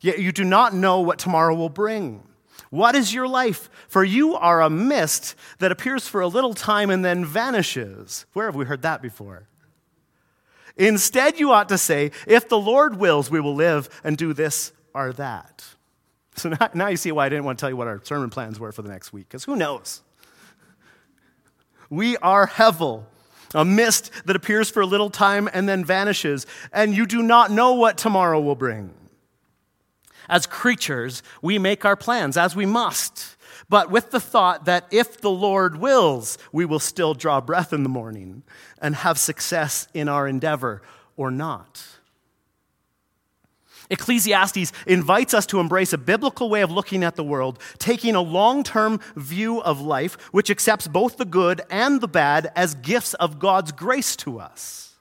Yet 0.00 0.18
you 0.18 0.32
do 0.32 0.44
not 0.44 0.74
know 0.74 1.00
what 1.00 1.20
tomorrow 1.20 1.54
will 1.54 1.68
bring. 1.68 2.24
What 2.70 2.96
is 2.96 3.14
your 3.14 3.28
life? 3.28 3.70
For 3.86 4.02
you 4.02 4.34
are 4.34 4.60
a 4.60 4.68
mist 4.68 5.36
that 5.60 5.70
appears 5.70 6.08
for 6.08 6.20
a 6.20 6.26
little 6.26 6.54
time 6.54 6.90
and 6.90 7.04
then 7.04 7.24
vanishes. 7.24 8.26
Where 8.32 8.46
have 8.46 8.56
we 8.56 8.64
heard 8.64 8.82
that 8.82 9.00
before? 9.00 9.46
Instead, 10.76 11.38
you 11.38 11.52
ought 11.52 11.68
to 11.70 11.78
say, 11.78 12.10
If 12.26 12.48
the 12.48 12.58
Lord 12.58 12.98
wills, 12.98 13.30
we 13.30 13.40
will 13.40 13.54
live 13.54 13.88
and 14.04 14.16
do 14.16 14.32
this 14.32 14.72
or 14.94 15.12
that. 15.14 15.64
So 16.34 16.50
now, 16.50 16.68
now 16.74 16.88
you 16.88 16.96
see 16.96 17.12
why 17.12 17.26
I 17.26 17.28
didn't 17.28 17.44
want 17.44 17.58
to 17.58 17.62
tell 17.62 17.70
you 17.70 17.76
what 17.76 17.88
our 17.88 18.00
sermon 18.04 18.30
plans 18.30 18.60
were 18.60 18.72
for 18.72 18.82
the 18.82 18.90
next 18.90 19.12
week, 19.12 19.28
because 19.28 19.44
who 19.44 19.56
knows? 19.56 20.02
We 21.88 22.16
are 22.18 22.46
Hevel, 22.46 23.04
a 23.54 23.64
mist 23.64 24.10
that 24.26 24.36
appears 24.36 24.70
for 24.70 24.80
a 24.80 24.86
little 24.86 25.08
time 25.08 25.48
and 25.52 25.68
then 25.68 25.84
vanishes, 25.84 26.46
and 26.72 26.94
you 26.94 27.06
do 27.06 27.22
not 27.22 27.50
know 27.50 27.74
what 27.74 27.96
tomorrow 27.96 28.40
will 28.40 28.56
bring. 28.56 28.92
As 30.28 30.46
creatures, 30.46 31.22
we 31.40 31.58
make 31.58 31.84
our 31.84 31.96
plans, 31.96 32.36
as 32.36 32.56
we 32.56 32.66
must. 32.66 33.35
But 33.68 33.90
with 33.90 34.10
the 34.10 34.20
thought 34.20 34.64
that 34.66 34.86
if 34.90 35.20
the 35.20 35.30
Lord 35.30 35.78
wills, 35.78 36.38
we 36.52 36.64
will 36.64 36.78
still 36.78 37.14
draw 37.14 37.40
breath 37.40 37.72
in 37.72 37.82
the 37.82 37.88
morning 37.88 38.42
and 38.80 38.94
have 38.96 39.18
success 39.18 39.88
in 39.92 40.08
our 40.08 40.28
endeavor 40.28 40.82
or 41.16 41.30
not. 41.30 41.84
Ecclesiastes 43.88 44.72
invites 44.86 45.32
us 45.32 45.46
to 45.46 45.60
embrace 45.60 45.92
a 45.92 45.98
biblical 45.98 46.50
way 46.50 46.60
of 46.62 46.72
looking 46.72 47.04
at 47.04 47.16
the 47.16 47.24
world, 47.24 47.58
taking 47.78 48.14
a 48.14 48.20
long 48.20 48.62
term 48.64 49.00
view 49.14 49.60
of 49.62 49.80
life 49.80 50.14
which 50.32 50.50
accepts 50.50 50.88
both 50.88 51.16
the 51.16 51.24
good 51.24 51.60
and 51.70 52.00
the 52.00 52.08
bad 52.08 52.50
as 52.56 52.74
gifts 52.74 53.14
of 53.14 53.38
God's 53.38 53.72
grace 53.72 54.16
to 54.16 54.40
us. 54.40 54.94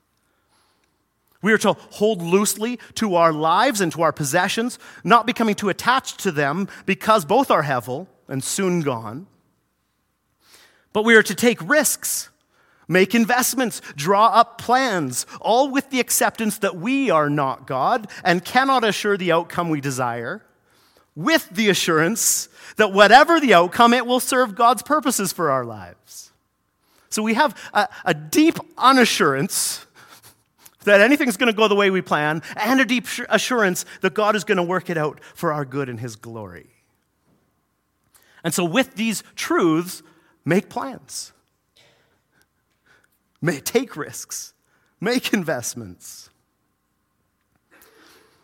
We 1.42 1.54
are 1.54 1.58
to 1.60 1.74
hold 1.74 2.22
loosely 2.22 2.80
to 2.96 3.16
our 3.16 3.32
lives 3.32 3.82
and 3.82 3.92
to 3.92 4.02
our 4.02 4.12
possessions, 4.12 4.80
not 5.04 5.28
becoming 5.28 5.54
too 5.54 5.70
attached 5.70 6.20
to 6.22 6.32
them 6.32 6.68
because 6.86 7.26
both 7.26 7.52
are 7.52 7.64
hevel 7.64 8.08
and 8.27 8.44
soon 8.44 8.82
gone. 8.82 9.27
But 10.94 11.03
we 11.05 11.15
are 11.15 11.24
to 11.24 11.36
take 11.36 11.67
risks 11.67 12.29
make 12.88 13.15
investments, 13.15 13.82
draw 13.96 14.27
up 14.27 14.58
plans, 14.60 15.25
all 15.41 15.70
with 15.72 15.89
the 15.89 16.00
acceptance 16.00 16.60
that 16.60 16.75
we 16.75 17.10
are 17.10 17.29
not 17.29 17.67
God 17.67 18.08
and 18.24 18.44
cannot 18.44 18.84
assure 18.84 19.17
the 19.17 19.32
outcome 19.32 19.70
we 19.70 19.82
desire, 19.82 20.44
with 21.15 21.50
the 21.50 21.70
assurance 21.70 22.50
that 22.75 22.91
whatever 22.91 23.39
the 23.39 23.53
outcome, 23.53 23.94
it 23.94 24.05
will 24.05 24.20
serve 24.20 24.55
God's 24.55 24.84
purposes 24.84 25.32
for 25.32 25.50
our 25.50 25.63
lives. 25.63 26.32
So 27.10 27.24
we 27.24 27.36
have 27.36 27.58
a, 27.74 27.88
a 28.03 28.13
deep 28.13 28.58
unassurance 28.77 29.86
that 30.84 31.01
anything's 31.01 31.38
going 31.38 31.51
to 31.51 31.58
go 31.58 31.67
the 31.67 31.75
way 31.75 31.89
we 31.89 32.01
plan, 32.01 32.44
and 32.58 32.79
a 32.79 32.86
deep 32.86 33.08
assurance 33.29 33.86
that 34.01 34.13
God 34.13 34.36
is 34.36 34.44
going 34.44 34.58
to 34.58 34.63
work 34.63 34.89
it 34.89 34.98
out 34.98 35.20
for 35.34 35.51
our 35.51 35.65
good 35.65 35.89
and 35.89 36.00
His 36.00 36.15
glory. 36.15 36.75
And 38.46 38.54
so, 38.54 38.64
with 38.64 38.94
these 38.94 39.24
truths, 39.36 40.04
make 40.46 40.70
plans. 40.70 41.34
Take 43.64 43.98
risks, 43.98 44.54
make 45.02 45.34
investments. 45.34 46.30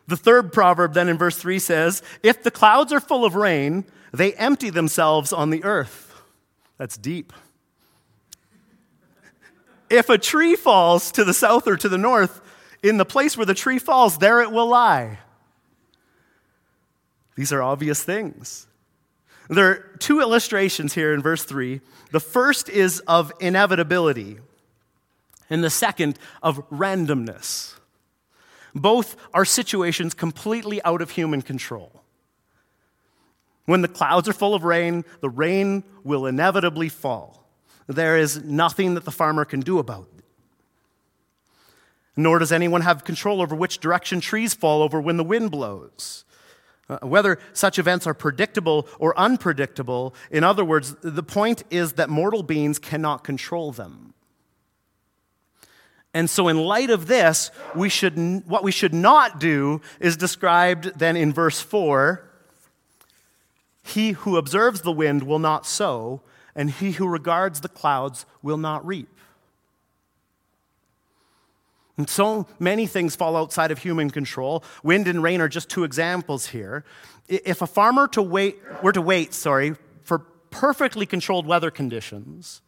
The 0.08 0.18
third 0.18 0.52
proverb, 0.52 0.96
then 0.96 1.08
in 1.08 1.18
verse 1.18 1.38
3 1.38 1.60
says, 1.60 2.02
If 2.24 2.42
the 2.42 2.52
clouds 2.52 2.92
are 2.92 3.00
full 3.00 3.24
of 3.24 3.36
rain, 3.36 3.86
they 4.12 4.34
empty 4.34 4.72
themselves 4.72 5.32
on 5.32 5.52
the 5.52 5.64
earth. 5.64 6.22
That's 6.78 6.98
deep. 6.98 7.32
If 9.88 10.10
a 10.10 10.18
tree 10.18 10.56
falls 10.56 11.12
to 11.12 11.24
the 11.24 11.34
south 11.34 11.68
or 11.68 11.78
to 11.78 11.88
the 11.88 11.98
north, 11.98 12.42
in 12.82 12.98
the 12.98 13.06
place 13.06 13.38
where 13.38 13.46
the 13.46 13.54
tree 13.54 13.78
falls, 13.78 14.18
there 14.18 14.42
it 14.42 14.52
will 14.52 14.68
lie. 14.68 15.20
These 17.36 17.54
are 17.54 17.62
obvious 17.62 18.04
things. 18.04 18.68
There 19.52 19.70
are 19.70 19.98
two 20.00 20.22
illustrations 20.22 20.94
here 20.94 21.14
in 21.14 21.22
verse 21.22 21.44
3. 21.44 21.82
The 22.12 22.22
first 22.22 22.70
is 22.70 23.02
of 23.02 23.34
inevitability 23.42 24.38
and 25.50 25.62
the 25.62 25.70
second 25.70 26.18
of 26.42 26.68
randomness. 26.70 27.76
Both 28.74 29.18
are 29.34 29.44
situations 29.44 30.14
completely 30.14 30.82
out 30.84 31.02
of 31.02 31.12
human 31.12 31.42
control. 31.42 32.02
When 33.66 33.82
the 33.82 33.90
clouds 33.90 34.30
are 34.30 34.34
full 34.34 34.56
of 34.56 34.64
rain, 34.64 35.04
the 35.20 35.30
rain 35.30 35.84
will 36.06 36.26
inevitably 36.26 36.88
fall. 36.88 37.46
There 37.88 38.18
is 38.18 38.42
nothing 38.46 38.94
that 38.94 39.04
the 39.04 39.12
farmer 39.12 39.44
can 39.44 39.60
do 39.60 39.80
about 39.80 40.08
it. 40.18 40.24
Nor 42.16 42.40
does 42.40 42.54
anyone 42.54 42.82
have 42.82 43.04
control 43.04 43.42
over 43.42 43.54
which 43.54 43.80
direction 43.80 44.22
trees 44.22 44.54
fall 44.54 44.82
over 44.82 45.02
when 45.02 45.18
the 45.18 45.26
wind 45.26 45.52
blows. 45.52 46.24
Uh, 46.92 46.98
whether 47.08 47.40
such 47.54 47.80
events 47.80 48.06
are 48.06 48.14
predictable 48.14 48.86
or 49.00 49.18
unpredictable, 49.18 50.14
in 50.30 50.44
other 50.44 50.66
words, 50.66 50.94
the 51.02 51.24
point 51.24 51.64
is 51.70 51.94
that 51.94 52.10
mortal 52.10 52.44
beings 52.44 52.80
cannot 52.80 53.24
control 53.24 53.72
them. 53.72 54.14
And 56.14 56.30
so, 56.30 56.50
in 56.50 56.58
light 56.58 56.90
of 56.90 57.08
this, 57.08 57.50
we 57.74 57.88
should, 57.88 58.18
what 58.46 58.62
we 58.62 58.74
should 58.74 58.94
not 58.94 59.40
do 59.40 59.80
is 60.02 60.18
described 60.18 61.00
then 61.00 61.16
in 61.16 61.32
verse 61.32 61.62
4 61.62 62.30
He 63.82 64.12
who 64.12 64.36
observes 64.36 64.82
the 64.82 64.92
wind 64.92 65.24
will 65.24 65.40
not 65.40 65.66
sow, 65.66 66.22
and 66.54 66.70
he 66.70 66.92
who 66.92 67.08
regards 67.08 67.62
the 67.62 67.70
clouds 67.70 68.26
will 68.42 68.58
not 68.58 68.86
reap. 68.86 69.08
And 71.98 72.10
so 72.10 72.48
many 72.60 72.88
things 72.88 73.16
fall 73.16 73.36
outside 73.36 73.72
of 73.72 73.80
human 73.80 74.10
control. 74.10 74.64
Wind 74.84 75.08
and 75.08 75.22
rain 75.22 75.42
are 75.42 75.50
just 75.50 75.70
two 75.70 75.84
examples 75.84 76.48
here. 76.48 76.84
If 77.28 77.62
a 77.62 77.68
farmer 77.68 78.08
to 78.10 78.22
wait, 78.22 78.60
were 78.82 78.94
to 78.94 79.02
wait, 79.02 79.34
sorry, 79.34 79.76
for 80.04 80.20
perfectly 80.20 81.06
controlled 81.06 81.46
weather 81.46 81.72
conditions, 81.72 82.62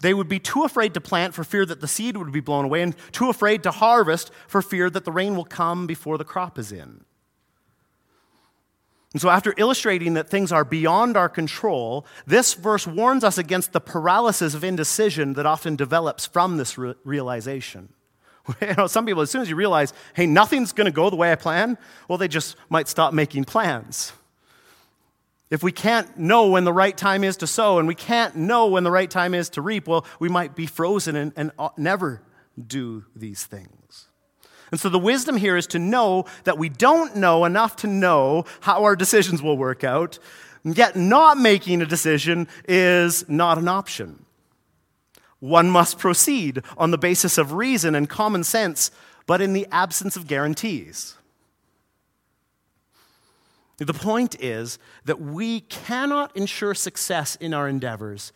they 0.00 0.14
would 0.14 0.28
be 0.28 0.38
too 0.38 0.64
afraid 0.64 0.94
to 0.94 1.00
plant 1.00 1.34
for 1.34 1.44
fear 1.44 1.66
that 1.66 1.80
the 1.80 1.88
seed 1.88 2.16
would 2.16 2.32
be 2.32 2.40
blown 2.40 2.64
away, 2.64 2.82
and 2.82 2.94
too 3.10 3.30
afraid 3.30 3.62
to 3.64 3.70
harvest 3.70 4.30
for 4.46 4.62
fear 4.62 4.88
that 4.90 5.04
the 5.04 5.12
rain 5.12 5.34
will 5.34 5.44
come 5.44 5.86
before 5.86 6.18
the 6.18 6.24
crop 6.24 6.58
is 6.58 6.70
in. 6.70 7.04
And 9.12 9.22
so, 9.22 9.30
after 9.30 9.54
illustrating 9.56 10.14
that 10.14 10.28
things 10.28 10.52
are 10.52 10.64
beyond 10.64 11.16
our 11.16 11.30
control, 11.30 12.06
this 12.26 12.54
verse 12.54 12.86
warns 12.86 13.24
us 13.24 13.38
against 13.38 13.72
the 13.72 13.80
paralysis 13.80 14.54
of 14.54 14.62
indecision 14.62 15.32
that 15.32 15.46
often 15.46 15.76
develops 15.76 16.26
from 16.26 16.58
this 16.58 16.76
re- 16.76 16.94
realization. 17.04 17.88
You 18.60 18.74
know, 18.76 18.86
some 18.86 19.06
people, 19.06 19.22
as 19.22 19.30
soon 19.30 19.42
as 19.42 19.50
you 19.50 19.56
realize, 19.56 19.92
hey, 20.14 20.26
nothing's 20.26 20.72
going 20.72 20.86
to 20.86 20.90
go 20.92 21.10
the 21.10 21.16
way 21.16 21.30
I 21.32 21.34
plan, 21.34 21.78
well, 22.08 22.18
they 22.18 22.28
just 22.28 22.56
might 22.68 22.88
stop 22.88 23.12
making 23.12 23.44
plans. 23.44 24.12
If 25.50 25.62
we 25.62 25.72
can't 25.72 26.18
know 26.18 26.48
when 26.48 26.64
the 26.64 26.72
right 26.72 26.96
time 26.96 27.24
is 27.24 27.36
to 27.38 27.46
sow 27.46 27.78
and 27.78 27.88
we 27.88 27.94
can't 27.94 28.36
know 28.36 28.66
when 28.66 28.84
the 28.84 28.90
right 28.90 29.10
time 29.10 29.34
is 29.34 29.48
to 29.50 29.62
reap, 29.62 29.86
well, 29.86 30.04
we 30.18 30.28
might 30.28 30.54
be 30.54 30.66
frozen 30.66 31.16
and, 31.16 31.32
and 31.36 31.52
uh, 31.58 31.70
never 31.76 32.22
do 32.66 33.04
these 33.16 33.44
things. 33.44 34.08
And 34.70 34.78
so 34.78 34.90
the 34.90 34.98
wisdom 34.98 35.38
here 35.38 35.56
is 35.56 35.66
to 35.68 35.78
know 35.78 36.26
that 36.44 36.58
we 36.58 36.68
don't 36.68 37.16
know 37.16 37.46
enough 37.46 37.76
to 37.76 37.86
know 37.86 38.44
how 38.60 38.84
our 38.84 38.96
decisions 38.96 39.42
will 39.42 39.56
work 39.56 39.84
out, 39.84 40.18
yet 40.64 40.96
not 40.96 41.38
making 41.38 41.80
a 41.80 41.86
decision 41.86 42.46
is 42.68 43.26
not 43.28 43.56
an 43.56 43.68
option. 43.68 44.26
One 45.40 45.70
must 45.70 45.98
proceed 45.98 46.62
on 46.76 46.90
the 46.90 46.98
basis 46.98 47.38
of 47.38 47.52
reason 47.52 47.94
and 47.94 48.08
common 48.08 48.44
sense, 48.44 48.90
but 49.26 49.40
in 49.40 49.52
the 49.52 49.66
absence 49.70 50.16
of 50.16 50.26
guarantees. 50.26 51.14
The 53.78 53.94
point 53.94 54.40
is 54.40 54.78
that 55.04 55.20
we 55.20 55.60
cannot 55.60 56.36
ensure 56.36 56.74
success 56.74 57.36
in 57.36 57.54
our 57.54 57.68
endeavors, 57.68 58.32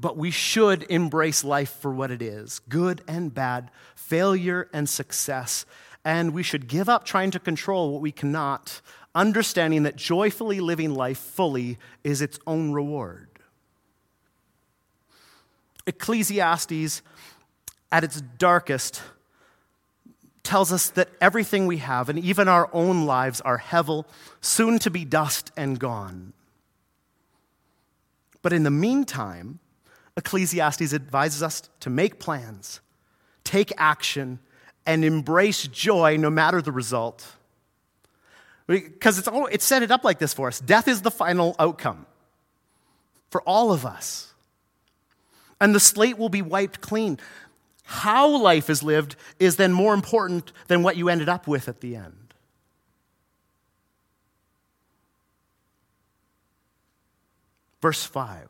but 0.00 0.16
we 0.16 0.30
should 0.30 0.84
embrace 0.88 1.44
life 1.44 1.70
for 1.70 1.92
what 1.92 2.10
it 2.10 2.22
is 2.22 2.60
good 2.68 3.02
and 3.06 3.34
bad, 3.34 3.70
failure 3.94 4.68
and 4.72 4.88
success. 4.88 5.66
And 6.04 6.32
we 6.32 6.42
should 6.42 6.68
give 6.68 6.88
up 6.88 7.04
trying 7.04 7.30
to 7.32 7.38
control 7.38 7.92
what 7.92 8.00
we 8.00 8.12
cannot, 8.12 8.80
understanding 9.14 9.82
that 9.82 9.96
joyfully 9.96 10.60
living 10.60 10.94
life 10.94 11.18
fully 11.18 11.78
is 12.02 12.22
its 12.22 12.38
own 12.46 12.72
reward. 12.72 13.28
Ecclesiastes, 15.88 17.02
at 17.90 18.04
its 18.04 18.20
darkest, 18.20 19.02
tells 20.42 20.72
us 20.72 20.90
that 20.90 21.08
everything 21.20 21.66
we 21.66 21.78
have, 21.78 22.08
and 22.08 22.18
even 22.18 22.46
our 22.46 22.70
own 22.72 23.06
lives, 23.06 23.40
are 23.40 23.58
hevel, 23.58 24.04
soon 24.40 24.78
to 24.78 24.90
be 24.90 25.04
dust 25.04 25.50
and 25.56 25.78
gone. 25.78 26.32
But 28.42 28.52
in 28.52 28.62
the 28.62 28.70
meantime, 28.70 29.58
Ecclesiastes 30.16 30.92
advises 30.92 31.42
us 31.42 31.68
to 31.80 31.90
make 31.90 32.18
plans, 32.18 32.80
take 33.44 33.72
action, 33.76 34.38
and 34.86 35.04
embrace 35.04 35.66
joy 35.66 36.16
no 36.18 36.30
matter 36.30 36.62
the 36.62 36.72
result. 36.72 37.26
Because 38.66 39.18
it's, 39.18 39.28
all, 39.28 39.46
it's 39.46 39.64
set 39.64 39.82
it 39.82 39.90
up 39.90 40.04
like 40.04 40.18
this 40.18 40.34
for 40.34 40.48
us 40.48 40.60
death 40.60 40.88
is 40.88 41.00
the 41.00 41.10
final 41.10 41.56
outcome 41.58 42.06
for 43.30 43.42
all 43.42 43.72
of 43.72 43.86
us. 43.86 44.27
And 45.60 45.74
the 45.74 45.80
slate 45.80 46.18
will 46.18 46.28
be 46.28 46.42
wiped 46.42 46.80
clean 46.80 47.18
how 47.90 48.28
life 48.36 48.68
is 48.68 48.82
lived 48.82 49.16
is 49.38 49.56
then 49.56 49.72
more 49.72 49.94
important 49.94 50.52
than 50.66 50.82
what 50.82 50.98
you 50.98 51.08
ended 51.08 51.26
up 51.26 51.46
with 51.46 51.68
at 51.68 51.80
the 51.80 51.96
end. 51.96 52.34
Verse 57.80 58.04
5 58.04 58.46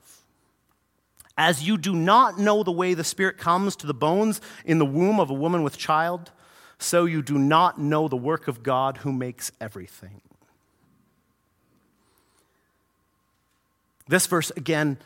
As 1.37 1.63
you 1.63 1.79
do 1.79 1.95
not 1.95 2.37
know 2.37 2.65
the 2.65 2.73
way 2.73 2.95
the 2.95 3.05
Spirit 3.05 3.39
comes 3.39 3.77
to 3.77 3.87
the 3.87 3.95
bones 3.95 4.41
in 4.65 4.79
the 4.79 4.85
womb 4.85 5.21
of 5.21 5.31
a 5.31 5.35
woman 5.35 5.63
with 5.63 5.79
child, 5.79 6.33
so 6.81 7.05
you 7.05 7.23
do 7.23 7.39
not 7.39 7.79
know 7.79 8.09
the 8.09 8.17
work 8.17 8.49
of 8.49 8.65
God 8.65 8.99
who 8.99 9.13
makes 9.13 9.53
everything. 9.61 10.21
This 14.09 14.27
verse 14.27 14.51
again 14.57 14.99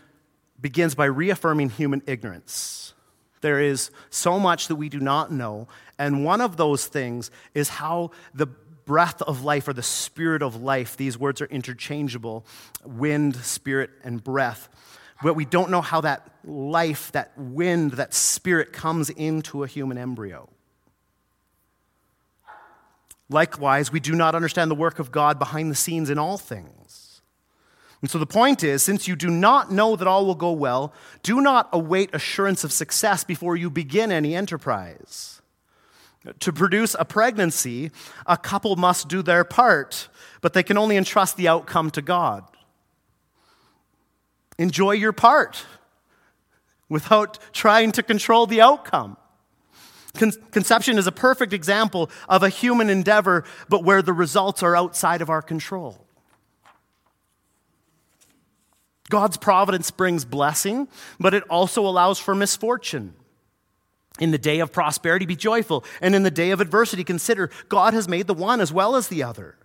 begins 0.63 0.95
by 0.95 1.05
reaffirming 1.05 1.71
human 1.71 2.03
ignorance. 2.07 2.95
There 3.43 3.61
is 3.61 3.91
so 4.09 4.39
much 4.39 4.69
that 4.69 4.77
we 4.77 4.89
do 4.89 5.01
not 5.01 5.33
know. 5.33 5.67
And 5.99 6.25
one 6.25 6.41
of 6.41 6.57
those 6.57 6.87
things 6.87 7.31
is 7.55 7.69
how 7.69 8.13
the 8.33 8.47
breath 8.47 9.21
of 9.23 9.45
life 9.45 9.69
or 9.69 9.73
the 9.73 9.83
spirit 9.83 10.43
of 10.43 10.63
life. 10.63 10.97
These 10.97 11.19
words 11.19 11.41
are 11.41 11.47
interchangeable 11.47 12.47
wind, 12.85 13.37
spirit, 13.37 13.91
and 14.05 14.23
breath. 14.23 14.69
But 15.23 15.35
we 15.35 15.45
don't 15.45 15.71
know 15.71 15.81
how 15.81 16.01
that 16.01 16.29
life, 16.45 17.13
that 17.13 17.33
wind, 17.37 17.93
that 17.93 18.15
spirit 18.15 18.73
comes 18.73 19.11
into 19.11 19.63
a 19.63 19.67
human 19.67 19.99
embryo. 19.99 20.49
Likewise, 23.29 23.93
we 23.93 24.01
do 24.01 24.15
not 24.15 24.35
understand 24.35 24.71
the 24.71 24.77
work 24.77 24.99
of 24.99 25.11
God 25.11 25.39
behind 25.39 25.71
the 25.71 25.77
scenes 25.77 26.11
in 26.11 26.19
all 26.19 26.39
things. 26.39 26.82
And 28.03 28.11
so 28.11 28.19
the 28.19 28.27
point 28.27 28.65
is 28.65 28.83
since 28.83 29.07
you 29.07 29.17
do 29.17 29.31
not 29.31 29.73
know 29.73 29.97
that 29.97 30.09
all 30.09 30.27
will 30.27 30.35
go 30.35 30.53
well, 30.53 30.93
do 31.23 31.41
not 31.41 31.69
await 31.73 32.11
assurance 32.13 32.65
of 32.65 32.73
success 32.73 33.23
before 33.25 33.57
you 33.57 33.71
begin 33.71 34.11
any 34.11 34.35
enterprise. 34.35 35.41
To 36.41 36.53
produce 36.53 36.95
a 36.99 37.05
pregnancy, 37.05 37.91
a 38.27 38.37
couple 38.37 38.77
must 38.77 39.09
do 39.09 39.23
their 39.23 39.45
part, 39.45 40.09
but 40.41 40.53
they 40.53 40.63
can 40.63 40.77
only 40.77 40.97
entrust 40.97 41.37
the 41.37 41.49
outcome 41.49 41.91
to 41.93 42.03
God. 42.03 42.45
Enjoy 44.59 44.93
your 44.93 45.13
part 45.13 45.65
without 46.89 47.39
trying 47.53 47.91
to 47.93 48.03
control 48.03 48.47
the 48.47 48.61
outcome. 48.61 49.17
Con- 50.15 50.33
conception 50.51 50.99
is 50.99 51.07
a 51.07 51.13
perfect 51.13 51.53
example 51.53 52.11
of 52.29 52.43
a 52.43 52.49
human 52.49 52.91
endeavor, 52.91 53.45
but 53.69 53.83
where 53.83 54.03
the 54.03 54.13
results 54.13 54.63
are 54.63 54.77
outside 54.77 55.23
of 55.23 55.31
our 55.31 55.43
control. 55.43 56.02
God's 59.13 59.37
providence 59.37 59.91
brings 59.91 60.25
blessing, 60.25 60.89
but 61.21 61.35
it 61.35 61.43
also 61.51 61.87
allows 61.87 62.19
for 62.19 62.35
misfortune. 62.35 63.13
In 64.19 64.31
the 64.31 64.39
day 64.39 64.61
of 64.61 64.73
prosperity, 64.73 65.27
be 65.27 65.37
joyful. 65.37 65.85
And 66.01 66.15
in 66.15 66.23
the 66.23 66.31
day 66.31 66.51
of 66.51 66.63
adversity, 66.63 67.05
consider 67.05 67.51
God 67.69 67.93
has 67.93 68.09
made 68.09 68.27
the 68.27 68.33
one 68.33 68.59
as 68.59 68.73
well 68.73 68.97
as 68.97 69.09
the 69.09 69.23
other. 69.23 69.57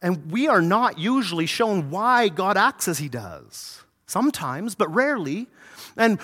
And 0.00 0.30
we 0.30 0.46
are 0.46 0.62
not 0.62 1.00
usually 1.00 1.46
shown 1.46 1.90
why 1.90 2.28
God 2.28 2.56
acts 2.56 2.86
as 2.86 2.98
he 2.98 3.08
does. 3.08 3.82
Sometimes, 4.06 4.76
but 4.76 4.94
rarely. 4.94 5.48
And, 5.96 6.20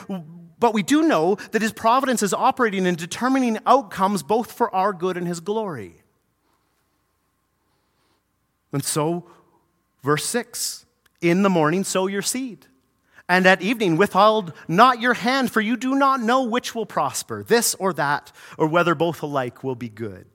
but 0.61 0.73
we 0.73 0.85
do 0.85 1.03
know 1.03 1.39
that 1.51 1.61
his 1.61 1.73
providence 1.73 2.23
is 2.23 2.33
operating 2.33 2.87
in 2.87 2.95
determining 2.95 3.59
outcomes 3.67 4.23
both 4.23 4.53
for 4.53 4.73
our 4.73 4.93
good 4.93 5.17
and 5.17 5.27
his 5.27 5.41
glory. 5.41 6.05
And 8.73 8.85
so, 8.85 9.29
verse 10.05 10.25
6 10.25 10.85
In 11.21 11.43
the 11.43 11.51
morning, 11.51 11.85
sow 11.85 12.07
your 12.07 12.23
seed 12.23 12.67
and 13.29 13.47
at 13.47 13.61
evening, 13.61 13.97
withhold 13.97 14.53
not 14.67 15.01
your 15.01 15.15
hand, 15.15 15.53
for 15.53 15.61
you 15.61 15.77
do 15.77 15.95
not 15.95 16.21
know 16.21 16.45
which 16.45 16.75
will 16.75 16.87
prosper, 16.87 17.43
this 17.43 17.75
or 17.75 17.93
that, 17.93 18.33
or 18.57 18.67
whether 18.67 18.95
both 18.95 19.23
alike 19.23 19.63
will 19.63 19.75
be 19.75 19.91
good. 19.91 20.27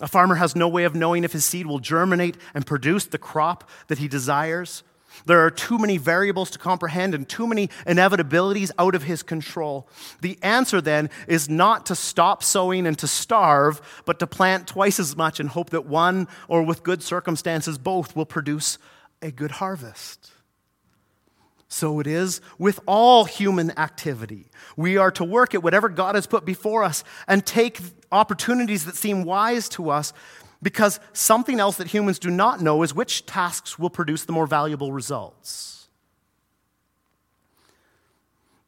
A 0.00 0.08
farmer 0.08 0.36
has 0.36 0.56
no 0.56 0.66
way 0.66 0.84
of 0.84 0.94
knowing 0.94 1.24
if 1.24 1.32
his 1.32 1.44
seed 1.44 1.66
will 1.66 1.78
germinate 1.78 2.38
and 2.54 2.66
produce 2.66 3.04
the 3.04 3.18
crop 3.18 3.68
that 3.88 3.98
he 3.98 4.08
desires. 4.08 4.82
There 5.26 5.44
are 5.44 5.50
too 5.50 5.78
many 5.78 5.96
variables 5.96 6.50
to 6.50 6.58
comprehend 6.58 7.14
and 7.14 7.28
too 7.28 7.46
many 7.46 7.68
inevitabilities 7.86 8.70
out 8.78 8.94
of 8.94 9.02
his 9.02 9.22
control. 9.22 9.88
The 10.20 10.38
answer 10.42 10.80
then 10.80 11.10
is 11.26 11.48
not 11.48 11.86
to 11.86 11.94
stop 11.94 12.42
sowing 12.42 12.86
and 12.86 12.98
to 12.98 13.06
starve, 13.06 14.02
but 14.04 14.18
to 14.20 14.26
plant 14.26 14.66
twice 14.66 14.98
as 14.98 15.16
much 15.16 15.40
and 15.40 15.48
hope 15.48 15.70
that 15.70 15.86
one, 15.86 16.28
or 16.48 16.62
with 16.62 16.82
good 16.82 17.02
circumstances, 17.02 17.78
both 17.78 18.16
will 18.16 18.26
produce 18.26 18.78
a 19.22 19.30
good 19.30 19.52
harvest. 19.52 20.30
So 21.68 22.00
it 22.00 22.06
is 22.08 22.40
with 22.58 22.80
all 22.84 23.24
human 23.26 23.78
activity. 23.78 24.50
We 24.76 24.96
are 24.96 25.12
to 25.12 25.24
work 25.24 25.54
at 25.54 25.62
whatever 25.62 25.88
God 25.88 26.16
has 26.16 26.26
put 26.26 26.44
before 26.44 26.82
us 26.82 27.04
and 27.28 27.46
take 27.46 27.80
opportunities 28.10 28.86
that 28.86 28.96
seem 28.96 29.24
wise 29.24 29.68
to 29.70 29.90
us 29.90 30.12
because 30.62 31.00
something 31.12 31.58
else 31.60 31.76
that 31.76 31.88
humans 31.88 32.18
do 32.18 32.30
not 32.30 32.60
know 32.60 32.82
is 32.82 32.94
which 32.94 33.26
tasks 33.26 33.78
will 33.78 33.90
produce 33.90 34.24
the 34.24 34.32
more 34.32 34.46
valuable 34.46 34.92
results. 34.92 35.88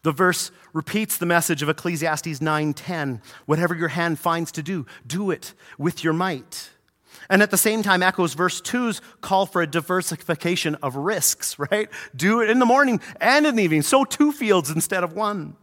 The 0.02 0.12
verse 0.12 0.50
repeats 0.72 1.16
the 1.16 1.26
message 1.26 1.62
of 1.62 1.68
Ecclesiastes 1.68 2.40
9:10, 2.40 3.20
whatever 3.46 3.74
your 3.74 3.88
hand 3.88 4.18
finds 4.18 4.50
to 4.52 4.62
do, 4.62 4.86
do 5.06 5.30
it 5.30 5.54
with 5.78 6.02
your 6.02 6.12
might 6.12 6.70
and 7.28 7.42
at 7.42 7.50
the 7.50 7.56
same 7.56 7.82
time 7.82 8.02
echoes 8.02 8.34
verse 8.34 8.60
2's 8.60 9.00
call 9.20 9.46
for 9.46 9.62
a 9.62 9.66
diversification 9.66 10.76
of 10.76 10.96
risks, 10.96 11.58
right? 11.70 11.88
Do 12.14 12.40
it 12.40 12.50
in 12.50 12.58
the 12.58 12.66
morning 12.66 13.00
and 13.20 13.46
in 13.46 13.56
the 13.56 13.62
evening. 13.62 13.82
Sow 13.82 14.04
two 14.04 14.32
fields 14.32 14.70
instead 14.70 15.04
of 15.04 15.14
one. 15.14 15.56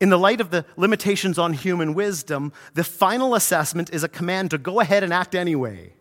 In 0.00 0.10
the 0.10 0.18
light 0.18 0.40
of 0.40 0.50
the 0.50 0.64
limitations 0.76 1.38
on 1.38 1.54
human 1.54 1.92
wisdom, 1.92 2.52
the 2.74 2.84
final 2.84 3.34
assessment 3.34 3.90
is 3.92 4.04
a 4.04 4.08
command 4.08 4.50
to 4.52 4.58
go 4.58 4.80
ahead 4.80 5.02
and 5.02 5.12
act 5.12 5.34
anyway. 5.34 5.92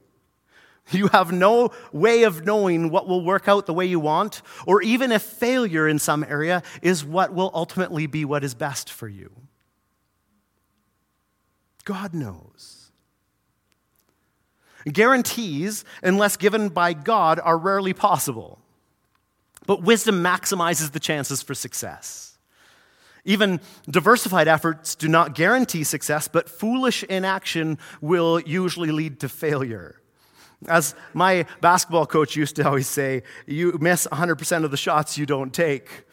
You 0.91 1.07
have 1.09 1.31
no 1.31 1.71
way 1.91 2.23
of 2.23 2.45
knowing 2.45 2.89
what 2.89 3.07
will 3.07 3.25
work 3.25 3.47
out 3.47 3.65
the 3.65 3.73
way 3.73 3.85
you 3.85 3.99
want, 3.99 4.41
or 4.65 4.81
even 4.81 5.11
if 5.11 5.21
failure 5.21 5.87
in 5.87 5.99
some 5.99 6.23
area 6.23 6.63
is 6.81 7.03
what 7.03 7.33
will 7.33 7.51
ultimately 7.53 8.07
be 8.07 8.23
what 8.23 8.43
is 8.43 8.53
best 8.53 8.89
for 8.89 9.07
you. 9.07 9.31
God 11.83 12.13
knows. 12.13 12.91
Guarantees, 14.85 15.83
unless 16.03 16.37
given 16.37 16.69
by 16.69 16.93
God, 16.93 17.39
are 17.43 17.57
rarely 17.57 17.93
possible. 17.93 18.59
But 19.65 19.81
wisdom 19.81 20.23
maximizes 20.23 20.91
the 20.91 20.99
chances 20.99 21.41
for 21.41 21.53
success. 21.53 22.26
Even 23.27 23.59
diversified 23.89 24.47
efforts 24.47 24.95
do 24.95 25.09
not 25.09 25.35
guarantee 25.35 25.83
success, 25.83 26.29
but 26.29 26.49
foolish 26.49 27.03
inaction 27.03 27.77
will 27.99 28.39
usually 28.39 28.89
lead 28.89 29.19
to 29.19 29.27
failure. 29.27 30.01
As 30.65 30.95
my 31.13 31.45
basketball 31.59 32.05
coach 32.05 32.37
used 32.37 32.55
to 32.55 32.65
always 32.65 32.87
say, 32.87 33.23
you 33.45 33.77
miss 33.81 34.07
100% 34.07 34.63
of 34.63 34.71
the 34.71 34.77
shots 34.77 35.17
you 35.17 35.25
don't 35.25 35.53
take. 35.53 36.05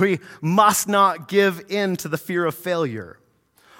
We 0.00 0.20
must 0.40 0.88
not 0.88 1.28
give 1.28 1.62
in 1.68 1.96
to 1.96 2.08
the 2.08 2.16
fear 2.16 2.46
of 2.46 2.54
failure. 2.54 3.18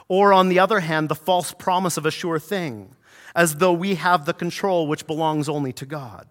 Or, 0.09 0.35
on 0.35 0.51
the 0.51 0.59
other 0.59 0.81
hand, 0.81 1.09
the 1.09 1.15
false 1.15 1.53
promise 1.53 1.97
of 1.97 2.05
a 2.05 2.11
sure 2.11 2.39
thing, 2.39 2.95
as 3.35 3.57
though 3.57 3.73
we 3.73 3.95
have 3.95 4.27
the 4.27 4.35
control 4.35 4.87
which 4.87 5.07
belongs 5.07 5.49
only 5.49 5.73
to 5.73 5.87
God. 5.87 6.29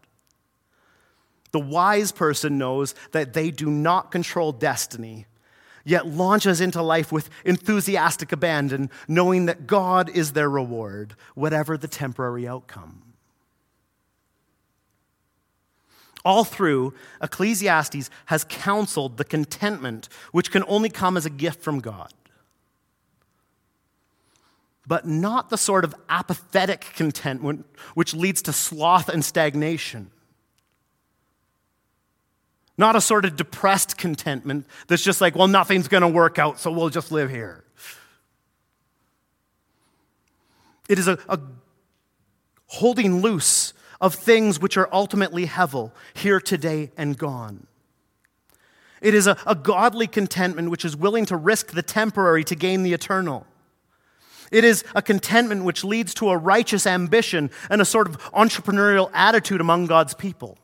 The 1.52 1.60
wise 1.60 2.12
person 2.12 2.60
knows 2.60 2.94
that 3.12 3.34
they 3.34 3.50
do 3.50 3.72
not 3.72 4.12
control 4.12 4.52
destiny, 4.52 5.26
yet 5.84 6.08
launches 6.08 6.62
into 6.62 6.82
life 6.82 7.12
with 7.12 7.30
enthusiastic 7.46 8.32
abandon, 8.32 8.90
knowing 9.08 9.46
that 9.46 9.68
God 9.68 10.10
is 10.10 10.34
their 10.34 10.50
reward, 10.50 11.16
whatever 11.36 11.78
the 11.78 11.88
temporary 11.88 12.48
outcome. 12.48 13.02
All 16.24 16.44
through, 16.44 16.94
Ecclesiastes 17.22 18.10
has 18.28 18.44
counseled 18.44 19.18
the 19.18 19.24
contentment 19.24 20.08
which 20.32 20.52
can 20.52 20.64
only 20.68 20.90
come 20.90 21.18
as 21.18 21.26
a 21.26 21.32
gift 21.32 21.62
from 21.62 21.80
God 21.80 22.14
but 24.88 25.08
not 25.08 25.50
the 25.50 25.58
sort 25.58 25.86
of 25.86 25.96
apathetic 26.10 26.82
contentment 26.96 27.66
which 27.94 28.14
leads 28.14 28.42
to 28.42 28.52
sloth 28.52 29.08
and 29.08 29.24
stagnation. 29.24 30.12
Not 32.78 32.96
a 32.96 33.02
sort 33.02 33.26
of 33.26 33.36
depressed 33.36 33.98
contentment 33.98 34.66
that's 34.88 35.04
just 35.04 35.22
like, 35.22 35.36
well, 35.36 35.48
nothing's 35.48 35.88
going 35.88 36.02
to 36.02 36.08
work 36.08 36.40
out, 36.40 36.60
so 36.60 36.72
we'll 36.72 36.90
just 36.90 37.12
live 37.12 37.30
here. 37.30 37.64
It 40.90 41.00
is 41.00 41.08
a, 41.08 41.18
a 41.30 41.40
holding 42.68 43.22
loose 43.22 43.74
of 44.00 44.16
things 44.16 44.60
which 44.60 44.78
are 44.78 44.90
ultimately 44.92 45.46
hevel, 45.46 45.92
here 46.14 46.40
today 46.40 46.92
and 46.98 47.18
gone. 47.18 47.68
It 49.02 49.14
is 49.14 49.28
a, 49.28 49.38
a 49.46 49.56
godly 49.56 50.08
contentment 50.08 50.70
which 50.70 50.86
is 50.86 50.96
willing 50.96 51.26
to 51.28 51.38
risk 51.38 51.72
the 51.72 51.82
temporary 51.82 52.44
to 52.46 52.56
gain 52.56 52.84
the 52.84 52.94
eternal. 52.94 53.46
It 54.52 54.64
is 54.64 54.84
a 54.96 55.02
contentment 55.02 55.64
which 55.64 55.84
leads 55.84 56.14
to 56.16 56.30
a 56.30 56.38
righteous 56.38 56.86
ambition 56.86 57.52
and 57.70 57.82
a 57.82 57.86
sort 57.86 58.08
of 58.08 58.18
entrepreneurial 58.32 59.10
attitude 59.14 59.62
among 59.62 59.88
God's 59.88 60.14
people. 60.14 60.58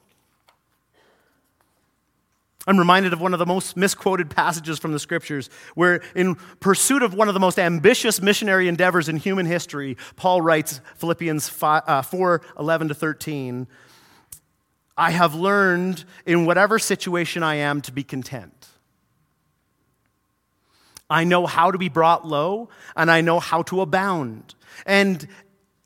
I'm 2.68 2.78
reminded 2.78 3.14
of 3.14 3.22
one 3.22 3.34
of 3.34 3.40
the 3.40 3.46
most 3.46 3.78
misquoted 3.78 4.30
passages 4.30 4.78
from 4.78 4.92
the 4.92 5.00
scriptures, 5.00 5.50
where, 5.74 6.02
in 6.14 6.36
pursuit 6.60 7.02
of 7.02 7.14
one 7.14 7.30
of 7.30 7.34
the 7.34 7.40
most 7.40 7.58
ambitious 7.58 8.22
missionary 8.22 8.68
endeavors 8.68 9.08
in 9.08 9.16
human 9.16 9.46
history, 9.46 9.96
Paul 10.18 10.42
writes, 10.42 10.82
Philippians 10.98 11.48
5, 11.48 11.84
uh, 11.88 12.02
4 12.02 12.42
11 12.60 12.90
to 12.90 12.94
13, 12.94 13.68
I 14.98 15.12
have 15.12 15.34
learned 15.34 16.04
in 16.26 16.46
whatever 16.46 16.78
situation 16.78 17.42
I 17.42 17.56
am 17.56 17.82
to 17.82 17.92
be 17.94 18.04
content. 18.04 18.68
I 21.10 21.24
know 21.24 21.46
how 21.46 21.72
to 21.72 21.78
be 21.78 21.88
brought 21.88 22.28
low, 22.28 22.68
and 22.96 23.10
I 23.10 23.22
know 23.22 23.40
how 23.40 23.62
to 23.64 23.80
abound. 23.80 24.56
And 24.86 25.26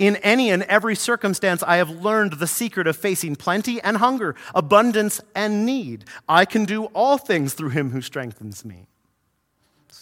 in 0.01 0.15
any 0.17 0.49
and 0.49 0.63
every 0.63 0.95
circumstance, 0.95 1.61
I 1.61 1.75
have 1.75 1.91
learned 2.03 2.33
the 2.33 2.47
secret 2.47 2.87
of 2.87 2.97
facing 2.97 3.35
plenty 3.35 3.79
and 3.81 3.97
hunger, 3.97 4.35
abundance 4.55 5.21
and 5.35 5.63
need. 5.63 6.05
I 6.27 6.43
can 6.43 6.65
do 6.65 6.85
all 6.85 7.19
things 7.19 7.53
through 7.53 7.69
him 7.69 7.91
who 7.91 8.01
strengthens 8.01 8.65
me. 8.65 8.87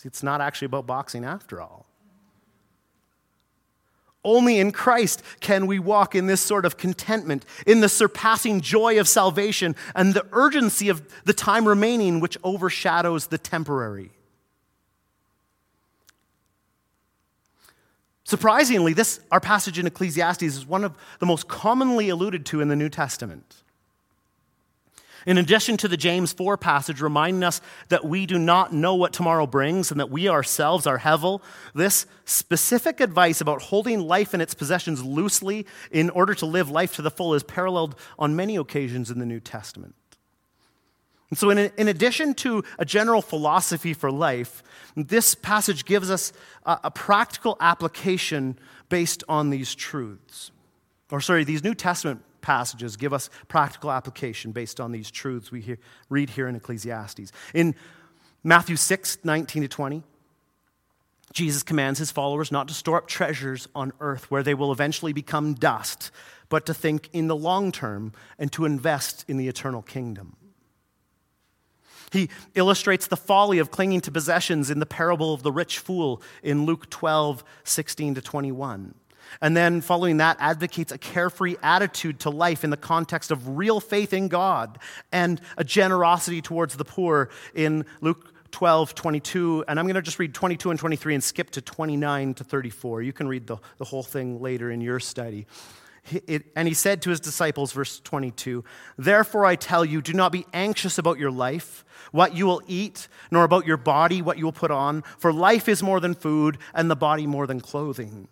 It's 0.06 0.24
not 0.24 0.40
actually 0.40 0.68
about 0.68 0.88
boxing 0.88 1.26
after 1.26 1.60
all. 1.60 1.86
Only 4.24 4.60
in 4.60 4.72
Christ 4.72 5.22
can 5.42 5.68
we 5.68 5.80
walk 5.80 6.16
in 6.16 6.28
this 6.28 6.40
sort 6.40 6.66
of 6.66 6.78
contentment, 6.78 7.46
in 7.68 7.82
the 7.82 7.90
surpassing 7.90 8.62
joy 8.62 9.02
of 9.02 9.08
salvation 9.08 9.76
and 9.96 10.14
the 10.14 10.26
urgency 10.32 10.88
of 10.88 11.02
the 11.26 11.34
time 11.34 11.68
remaining, 11.68 12.22
which 12.22 12.38
overshadows 12.42 13.28
the 13.28 13.38
temporary. 13.38 14.12
Surprisingly, 18.30 18.94
this, 18.94 19.20
our 19.32 19.40
passage 19.40 19.80
in 19.80 19.88
Ecclesiastes, 19.88 20.44
is 20.44 20.64
one 20.64 20.84
of 20.84 20.96
the 21.18 21.26
most 21.26 21.48
commonly 21.48 22.10
alluded 22.10 22.46
to 22.46 22.62
in 22.62 22.68
the 22.68 22.76
New 22.76 22.88
Testament. 22.88 23.64
In 25.26 25.40
addition 25.40 25.78
to 25.78 25.88
the 25.88 25.98
James 25.98 26.32
4 26.32 26.56
passage 26.56 27.02
reminding 27.02 27.44
us 27.44 27.60
that 27.88 28.06
we 28.06 28.28
do 28.28 28.38
not 28.38 28.72
know 28.72 28.94
what 28.94 29.14
tomorrow 29.14 29.48
brings 29.48 29.90
and 29.90 30.00
that 30.00 30.12
we 30.12 30.30
ourselves 30.30 30.86
are 30.86 31.00
hevel, 31.00 31.42
this 31.74 32.06
specific 32.24 33.00
advice 33.00 33.42
about 33.42 33.64
holding 33.64 34.00
life 34.00 34.36
and 34.36 34.44
its 34.44 34.54
possessions 34.54 35.04
loosely 35.04 35.66
in 35.90 36.12
order 36.12 36.36
to 36.36 36.46
live 36.46 36.70
life 36.70 36.96
to 36.98 37.02
the 37.02 37.10
full 37.10 37.34
is 37.34 37.42
paralleled 37.42 37.96
on 38.20 38.36
many 38.36 38.58
occasions 38.58 39.10
in 39.10 39.18
the 39.18 39.26
New 39.26 39.40
Testament. 39.40 39.96
And 41.30 41.38
so, 41.38 41.50
in, 41.52 41.72
in 41.78 41.88
addition 41.88 42.34
to 42.36 42.64
a 42.80 42.86
general 42.86 43.22
philosophy 43.22 43.94
for 43.94 44.12
life, 44.12 44.64
this 44.96 45.36
passage 45.36 45.86
gives 45.86 46.10
us 46.10 46.34
a, 46.66 46.80
a 46.86 46.92
practical 46.92 47.56
application 47.60 48.58
based 48.90 49.24
on 49.30 49.52
these 49.52 49.76
truths. 49.76 50.52
Or, 51.12 51.22
sorry, 51.22 51.44
these 51.44 51.64
New 51.64 51.76
Testament 51.76 52.24
passages 52.42 52.96
give 52.96 53.14
us 53.14 53.30
practical 53.48 53.92
application 53.92 54.52
based 54.52 54.80
on 54.80 54.92
these 54.92 55.12
truths 55.12 55.52
we 55.52 55.62
hear, 55.62 55.78
read 56.10 56.32
here 56.32 56.48
in 56.48 56.56
Ecclesiastes. 56.56 57.32
In 57.54 57.76
Matthew 58.44 58.76
6, 58.76 59.20
19 59.24 59.64
to 59.64 59.68
20, 59.68 60.04
Jesus 61.32 61.62
commands 61.62 62.00
his 62.00 62.10
followers 62.10 62.52
not 62.52 62.68
to 62.70 62.74
store 62.74 62.98
up 62.98 63.08
treasures 63.08 63.68
on 63.76 63.94
earth 64.00 64.32
where 64.32 64.42
they 64.42 64.56
will 64.56 64.72
eventually 64.72 65.14
become 65.14 65.54
dust, 65.54 66.10
but 66.48 66.66
to 66.66 66.74
think 66.74 67.10
in 67.14 67.28
the 67.28 67.36
long 67.36 67.72
term 67.72 68.14
and 68.40 68.52
to 68.54 68.66
invest 68.66 69.26
in 69.28 69.38
the 69.38 69.48
eternal 69.48 69.84
kingdom. 69.84 70.36
He 72.12 72.30
illustrates 72.56 73.08
the 73.08 73.18
folly 73.18 73.60
of 73.60 73.72
clinging 73.72 74.02
to 74.02 74.12
possessions 74.12 74.70
in 74.70 74.80
the 74.80 74.86
parable 74.86 75.34
of 75.34 75.44
the 75.44 75.52
rich 75.52 75.80
fool 75.80 76.22
in 76.44 76.66
Luke 76.66 76.90
12, 76.90 77.44
16 77.64 78.16
to 78.16 78.22
21. 78.22 78.96
And 79.42 79.56
then, 79.56 79.82
following 79.82 80.18
that, 80.18 80.38
advocates 80.40 80.92
a 80.92 80.98
carefree 80.98 81.56
attitude 81.62 82.20
to 82.22 82.30
life 82.30 82.64
in 82.64 82.72
the 82.72 82.78
context 82.78 83.32
of 83.32 83.58
real 83.58 83.80
faith 83.80 84.14
in 84.14 84.28
God 84.28 84.80
and 85.12 85.40
a 85.58 85.64
generosity 85.64 86.42
towards 86.42 86.76
the 86.76 86.86
poor 86.86 87.30
in 87.54 87.86
Luke 88.02 88.34
12, 88.52 88.96
22. 88.96 89.66
And 89.68 89.80
I'm 89.80 89.86
going 89.86 89.96
to 89.96 90.02
just 90.02 90.20
read 90.20 90.34
22 90.34 90.72
and 90.72 90.80
23 90.80 91.14
and 91.14 91.24
skip 91.24 91.52
to 91.52 91.62
29 91.62 92.34
to 92.36 92.44
34. 92.44 93.04
You 93.04 93.14
can 93.14 93.28
read 93.28 93.48
the, 93.48 93.58
the 93.78 93.86
whole 93.86 94.04
thing 94.04 94.42
later 94.42 94.72
in 94.72 94.82
your 94.82 95.00
study. 95.00 95.46
It, 96.28 96.46
and 96.56 96.68
he 96.68 96.74
said 96.74 97.02
to 97.04 97.10
his 97.10 97.20
disciples, 97.20 97.72
verse 97.72 98.00
22, 98.00 98.64
Therefore 98.98 99.46
I 99.46 99.56
tell 99.56 99.86
you, 99.86 100.02
do 100.02 100.14
not 100.14 100.32
be 100.32 100.46
anxious 100.54 100.98
about 100.98 101.20
your 101.20 101.32
life, 101.32 101.86
what 102.12 102.36
you 102.36 102.46
will 102.46 102.62
eat, 102.68 103.08
nor 103.32 103.44
about 103.44 103.66
your 103.66 103.78
body, 103.78 104.22
what 104.22 104.38
you 104.38 104.46
will 104.46 104.52
put 104.52 104.72
on, 104.72 105.04
for 105.18 105.32
life 105.32 105.70
is 105.70 105.84
more 105.84 106.00
than 106.00 106.14
food, 106.14 106.58
and 106.74 106.90
the 106.90 106.96
body 106.96 107.28
more 107.28 107.48
than 107.48 107.62
clothing. 107.62 108.28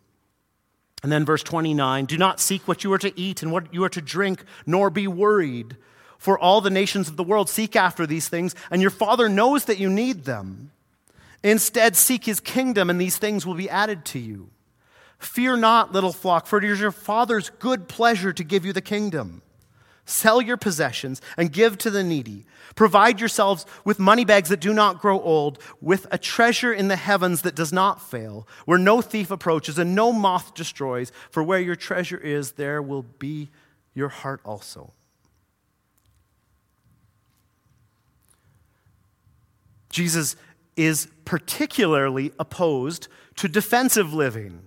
And 1.04 1.12
then 1.12 1.26
verse 1.26 1.44
29 1.44 2.06
Do 2.06 2.18
not 2.18 2.40
seek 2.40 2.68
what 2.68 2.84
you 2.84 2.92
are 2.94 2.98
to 2.98 3.20
eat 3.20 3.44
and 3.44 3.52
what 3.52 3.74
you 3.74 3.84
are 3.84 3.90
to 3.90 4.02
drink, 4.02 4.44
nor 4.66 4.90
be 4.90 5.08
worried. 5.08 5.78
For 6.18 6.40
all 6.40 6.62
the 6.62 6.72
nations 6.72 7.08
of 7.08 7.16
the 7.16 7.24
world 7.24 7.48
seek 7.50 7.76
after 7.76 8.08
these 8.08 8.28
things, 8.28 8.56
and 8.72 8.82
your 8.82 8.92
Father 8.92 9.30
knows 9.30 9.66
that 9.66 9.78
you 9.78 9.90
need 9.90 10.26
them. 10.26 10.72
Instead, 11.44 11.96
seek 11.96 12.26
his 12.26 12.40
kingdom, 12.40 12.90
and 12.90 13.00
these 13.00 13.18
things 13.18 13.46
will 13.46 13.54
be 13.54 13.70
added 13.70 14.04
to 14.06 14.20
you. 14.20 14.50
Fear 15.20 15.58
not, 15.58 15.92
little 15.92 16.14
flock, 16.14 16.46
for 16.46 16.58
it 16.58 16.64
is 16.64 16.80
your 16.80 16.92
Father's 16.92 17.50
good 17.50 17.88
pleasure 17.88 18.32
to 18.34 18.44
give 18.44 18.66
you 18.66 18.74
the 18.74 18.82
kingdom. 18.82 19.42
Sell 20.06 20.42
your 20.42 20.58
possessions 20.58 21.22
and 21.36 21.52
give 21.52 21.78
to 21.80 21.90
the 21.90 22.04
needy. 22.04 22.46
Provide 22.76 23.20
yourselves 23.20 23.66
with 23.84 24.00
money 24.00 24.24
bags 24.24 24.48
that 24.50 24.62
do 24.62 24.74
not 24.74 25.02
grow 25.02 25.20
old, 25.20 25.60
with 25.82 26.08
a 26.12 26.18
treasure 26.18 26.72
in 26.72 26.88
the 26.88 26.96
heavens 26.96 27.42
that 27.42 27.56
does 27.56 27.74
not 27.74 28.02
fail, 28.02 28.48
where 28.66 28.78
no 28.78 29.02
thief 29.02 29.32
approaches 29.32 29.78
and 29.78 29.96
no 29.96 30.14
moth 30.14 30.54
destroys. 30.54 31.12
For 31.30 31.44
where 31.44 31.60
your 31.60 31.76
treasure 31.76 32.18
is, 32.18 32.54
there 32.54 32.82
will 32.82 33.04
be 33.04 33.50
your 33.94 34.10
heart 34.10 34.40
also. 34.46 34.94
Jesus 39.90 40.36
is 40.76 41.08
particularly 41.26 42.32
opposed 42.40 43.08
to 43.36 43.48
defensive 43.48 44.14
living. 44.14 44.62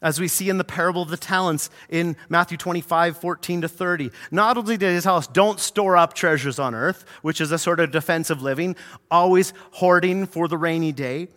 As 0.00 0.20
we 0.20 0.28
see 0.28 0.48
in 0.48 0.58
the 0.58 0.64
parable 0.64 1.02
of 1.02 1.08
the 1.08 1.16
talents 1.16 1.70
in 1.88 2.16
Matthew 2.28 2.56
25, 2.56 3.16
14 3.16 3.62
to 3.62 3.68
30. 3.68 4.10
Not 4.30 4.56
only 4.56 4.76
did 4.76 4.94
he 4.94 5.00
tell 5.00 5.16
us, 5.16 5.26
don't 5.26 5.58
store 5.58 5.96
up 5.96 6.14
treasures 6.14 6.60
on 6.60 6.74
earth, 6.74 7.04
which 7.22 7.40
is 7.40 7.50
a 7.50 7.58
sort 7.58 7.80
of 7.80 7.90
defensive 7.90 8.40
living, 8.40 8.76
always 9.10 9.52
hoarding 9.72 10.26
for 10.26 10.46
the 10.46 10.56
rainy 10.56 10.92
day. 10.92 11.28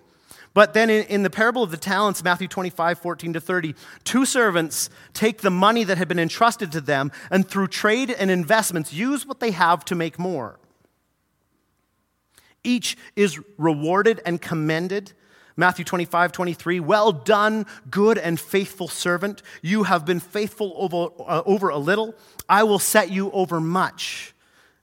But 0.53 0.73
then 0.73 0.89
in, 0.89 1.05
in, 1.05 1.23
the 1.23 1.29
parable 1.29 1.63
of 1.63 1.71
the 1.71 1.77
talents, 1.77 2.23
Matthew 2.23 2.47
25, 2.47 2.99
14 2.99 3.33
to 3.33 3.41
30, 3.41 3.73
two 4.03 4.25
servants 4.25 4.89
take 5.13 5.39
the 5.39 5.49
money 5.49 5.83
that 5.85 5.97
had 5.97 6.07
been 6.07 6.19
entrusted 6.19 6.71
to 6.73 6.81
them 6.81 7.11
and 7.29 7.47
through 7.47 7.69
trade 7.69 8.11
and 8.11 8.29
investments 8.29 8.91
use 8.91 9.25
what 9.25 9.39
they 9.39 9.51
have 9.51 9.85
to 9.85 9.95
make 9.95 10.19
more. 10.19 10.59
Each 12.63 12.97
is 13.15 13.39
rewarded 13.57 14.21
and 14.25 14.41
commended 14.41 15.13
Matthew 15.61 15.85
25, 15.85 16.31
23, 16.31 16.79
well 16.79 17.11
done, 17.11 17.67
good 17.91 18.17
and 18.17 18.39
faithful 18.39 18.87
servant. 18.87 19.43
You 19.61 19.83
have 19.83 20.07
been 20.07 20.19
faithful 20.19 20.73
over, 20.75 21.09
uh, 21.21 21.43
over 21.45 21.69
a 21.69 21.77
little. 21.77 22.15
I 22.49 22.63
will 22.63 22.79
set 22.79 23.11
you 23.11 23.29
over 23.29 23.59
much. 23.61 24.33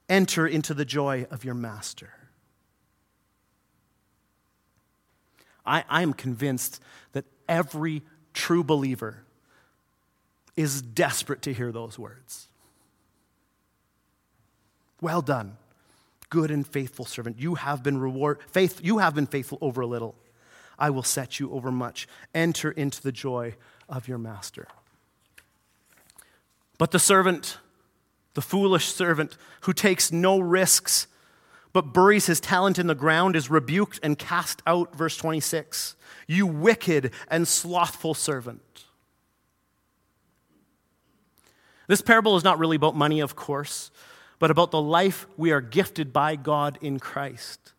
Enter 0.09 0.47
into 0.47 0.75
the 0.75 0.85
joy 0.85 1.27
of 1.33 1.45
your 1.45 1.55
master. 1.55 2.11
I, 5.67 5.83
I 5.89 6.03
am 6.03 6.13
convinced 6.13 6.81
that 7.11 7.25
every 7.49 8.03
true 8.33 8.63
believer 8.63 9.25
is 10.55 10.81
desperate 10.81 11.43
to 11.43 11.53
hear 11.53 11.73
those 11.73 11.99
words. 11.99 12.47
Well 15.01 15.23
done, 15.23 15.57
good 16.31 16.53
and 16.53 16.65
faithful 16.65 17.05
servant. 17.05 17.41
You 17.41 17.57
have 17.57 17.83
been 17.83 17.99
reward 17.99 18.39
faith, 18.47 18.79
you 18.81 18.99
have 18.99 19.17
been 19.17 19.27
faithful 19.27 19.59
over 19.61 19.81
a 19.81 19.87
little. 19.89 20.15
I 20.79 20.91
will 20.91 21.03
set 21.03 21.41
you 21.41 21.53
over 21.53 21.71
much. 21.71 22.07
Enter 22.35 22.71
into 22.71 23.03
the 23.03 23.13
joy 23.13 23.57
of 23.89 24.09
your 24.09 24.19
master. 24.19 24.69
But 26.79 26.93
the 26.93 26.99
servant, 26.99 27.59
the 28.35 28.43
foolish 28.43 28.87
servant 28.87 29.37
who 29.63 29.73
takes 29.73 30.13
no 30.13 30.39
risks 30.39 31.09
but 31.73 31.93
buries 31.93 32.27
his 32.27 32.41
talent 32.41 32.79
in 32.79 32.87
the 32.87 32.95
ground 32.95 33.37
is 33.37 33.51
rebuked 33.51 34.01
and 34.03 34.19
cast 34.19 34.63
out. 34.67 34.97
Verse 34.97 35.17
26 35.17 35.97
You 36.27 36.47
wicked 36.47 37.13
and 37.29 37.47
slothful 37.47 38.15
servant. 38.15 38.85
This 41.87 42.03
parable 42.03 42.37
is 42.37 42.45
not 42.45 42.59
really 42.59 42.77
about 42.77 42.97
money, 42.97 43.21
of 43.21 43.35
course, 43.35 43.91
but 44.39 44.51
about 44.51 44.71
the 44.71 44.81
life 44.81 45.27
we 45.37 45.53
are 45.53 45.61
gifted 45.61 46.13
by 46.13 46.37
God 46.37 46.79
in 46.83 46.99
Christ. 46.99 47.73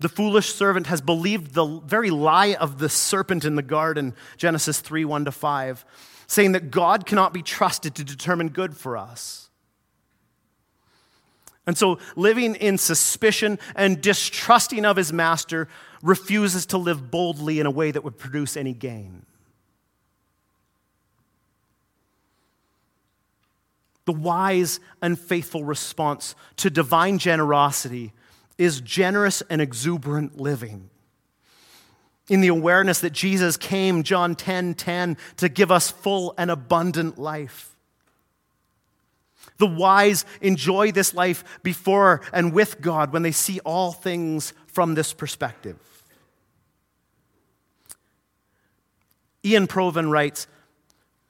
The 0.00 0.08
foolish 0.08 0.54
servant 0.54 0.86
has 0.86 1.00
believed 1.00 1.54
the 1.54 1.66
very 1.66 2.10
lie 2.10 2.54
of 2.54 2.78
the 2.78 2.88
serpent 2.88 3.44
in 3.44 3.56
the 3.56 3.62
garden, 3.62 4.14
Genesis 4.36 4.80
3 4.80 5.04
1 5.04 5.24
to 5.24 5.32
5, 5.32 5.84
saying 6.26 6.52
that 6.52 6.70
God 6.70 7.04
cannot 7.04 7.32
be 7.32 7.42
trusted 7.42 7.94
to 7.96 8.04
determine 8.04 8.50
good 8.50 8.76
for 8.76 8.96
us. 8.96 9.50
And 11.66 11.76
so, 11.76 11.98
living 12.16 12.54
in 12.54 12.78
suspicion 12.78 13.58
and 13.74 14.00
distrusting 14.00 14.84
of 14.86 14.96
his 14.96 15.12
master, 15.12 15.68
refuses 16.02 16.64
to 16.66 16.78
live 16.78 17.10
boldly 17.10 17.60
in 17.60 17.66
a 17.66 17.70
way 17.70 17.90
that 17.90 18.04
would 18.04 18.18
produce 18.18 18.56
any 18.56 18.72
gain. 18.72 19.26
The 24.04 24.12
wise 24.12 24.80
and 25.02 25.18
faithful 25.18 25.64
response 25.64 26.34
to 26.56 26.70
divine 26.70 27.18
generosity 27.18 28.12
is 28.58 28.80
generous 28.80 29.42
and 29.48 29.62
exuberant 29.62 30.40
living. 30.40 30.90
In 32.28 32.42
the 32.42 32.48
awareness 32.48 33.00
that 33.00 33.12
Jesus 33.12 33.56
came, 33.56 34.02
John 34.02 34.34
10 34.34 34.74
10, 34.74 35.16
to 35.38 35.48
give 35.48 35.70
us 35.70 35.90
full 35.90 36.34
and 36.36 36.50
abundant 36.50 37.18
life. 37.18 37.74
The 39.56 39.66
wise 39.66 40.24
enjoy 40.40 40.92
this 40.92 41.14
life 41.14 41.42
before 41.62 42.20
and 42.32 42.52
with 42.52 42.80
God 42.80 43.12
when 43.12 43.22
they 43.22 43.32
see 43.32 43.60
all 43.60 43.92
things 43.92 44.52
from 44.66 44.94
this 44.94 45.12
perspective. 45.12 45.78
Ian 49.44 49.66
Provan 49.66 50.10
writes 50.10 50.46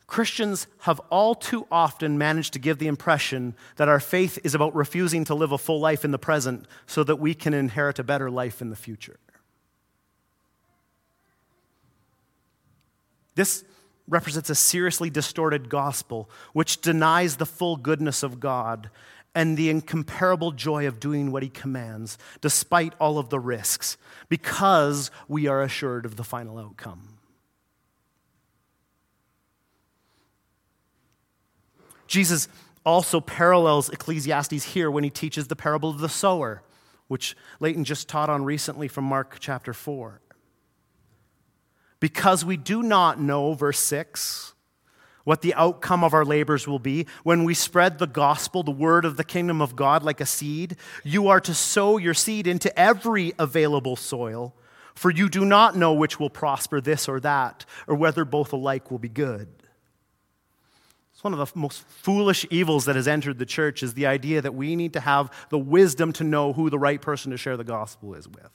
Christians 0.08 0.66
have 0.80 1.00
all 1.10 1.34
too 1.34 1.66
often 1.70 2.16
managed 2.16 2.54
to 2.54 2.58
give 2.58 2.78
the 2.78 2.86
impression 2.86 3.54
that 3.76 3.88
our 3.88 4.00
faith 4.00 4.38
is 4.42 4.54
about 4.54 4.74
refusing 4.74 5.22
to 5.26 5.34
live 5.34 5.52
a 5.52 5.58
full 5.58 5.80
life 5.80 6.02
in 6.02 6.12
the 6.12 6.18
present 6.18 6.66
so 6.86 7.04
that 7.04 7.16
we 7.16 7.34
can 7.34 7.52
inherit 7.52 7.98
a 7.98 8.02
better 8.02 8.30
life 8.30 8.62
in 8.62 8.70
the 8.70 8.76
future. 8.76 9.18
This 13.34 13.64
represents 14.08 14.48
a 14.48 14.54
seriously 14.54 15.10
distorted 15.10 15.68
gospel 15.68 16.30
which 16.54 16.80
denies 16.80 17.36
the 17.36 17.46
full 17.46 17.76
goodness 17.76 18.22
of 18.22 18.40
God 18.40 18.88
and 19.34 19.58
the 19.58 19.68
incomparable 19.68 20.52
joy 20.52 20.86
of 20.86 20.98
doing 20.98 21.30
what 21.30 21.42
he 21.42 21.50
commands, 21.50 22.16
despite 22.40 22.94
all 22.98 23.18
of 23.18 23.28
the 23.28 23.38
risks, 23.38 23.98
because 24.30 25.10
we 25.28 25.46
are 25.46 25.62
assured 25.62 26.06
of 26.06 26.16
the 26.16 26.24
final 26.24 26.58
outcome. 26.58 27.17
Jesus 32.08 32.48
also 32.84 33.20
parallels 33.20 33.90
Ecclesiastes 33.90 34.64
here 34.64 34.90
when 34.90 35.04
he 35.04 35.10
teaches 35.10 35.46
the 35.46 35.56
parable 35.56 35.90
of 35.90 35.98
the 35.98 36.08
sower, 36.08 36.62
which 37.06 37.36
Leighton 37.60 37.84
just 37.84 38.08
taught 38.08 38.30
on 38.30 38.44
recently 38.44 38.88
from 38.88 39.04
Mark 39.04 39.36
chapter 39.38 39.72
4. 39.72 40.20
Because 42.00 42.44
we 42.44 42.56
do 42.56 42.82
not 42.82 43.20
know, 43.20 43.54
verse 43.54 43.78
6, 43.80 44.54
what 45.24 45.42
the 45.42 45.52
outcome 45.54 46.02
of 46.02 46.14
our 46.14 46.24
labors 46.24 46.66
will 46.66 46.78
be. 46.78 47.06
When 47.22 47.44
we 47.44 47.52
spread 47.52 47.98
the 47.98 48.06
gospel, 48.06 48.62
the 48.62 48.70
word 48.70 49.04
of 49.04 49.18
the 49.18 49.24
kingdom 49.24 49.60
of 49.60 49.76
God, 49.76 50.02
like 50.02 50.22
a 50.22 50.26
seed, 50.26 50.76
you 51.04 51.28
are 51.28 51.40
to 51.40 51.52
sow 51.52 51.98
your 51.98 52.14
seed 52.14 52.46
into 52.46 52.76
every 52.78 53.34
available 53.38 53.94
soil, 53.94 54.54
for 54.94 55.10
you 55.10 55.28
do 55.28 55.44
not 55.44 55.76
know 55.76 55.92
which 55.92 56.18
will 56.18 56.30
prosper, 56.30 56.80
this 56.80 57.08
or 57.08 57.20
that, 57.20 57.66
or 57.86 57.94
whether 57.94 58.24
both 58.24 58.54
alike 58.54 58.90
will 58.90 58.98
be 58.98 59.10
good. 59.10 59.57
It's 61.18 61.24
one 61.24 61.32
of 61.32 61.40
the 61.40 61.58
most 61.58 61.82
foolish 61.88 62.46
evils 62.48 62.84
that 62.84 62.94
has 62.94 63.08
entered 63.08 63.40
the 63.40 63.44
church 63.44 63.82
is 63.82 63.94
the 63.94 64.06
idea 64.06 64.40
that 64.40 64.54
we 64.54 64.76
need 64.76 64.92
to 64.92 65.00
have 65.00 65.32
the 65.48 65.58
wisdom 65.58 66.12
to 66.12 66.22
know 66.22 66.52
who 66.52 66.70
the 66.70 66.78
right 66.78 67.02
person 67.02 67.32
to 67.32 67.36
share 67.36 67.56
the 67.56 67.64
gospel 67.64 68.14
is 68.14 68.28
with. 68.28 68.52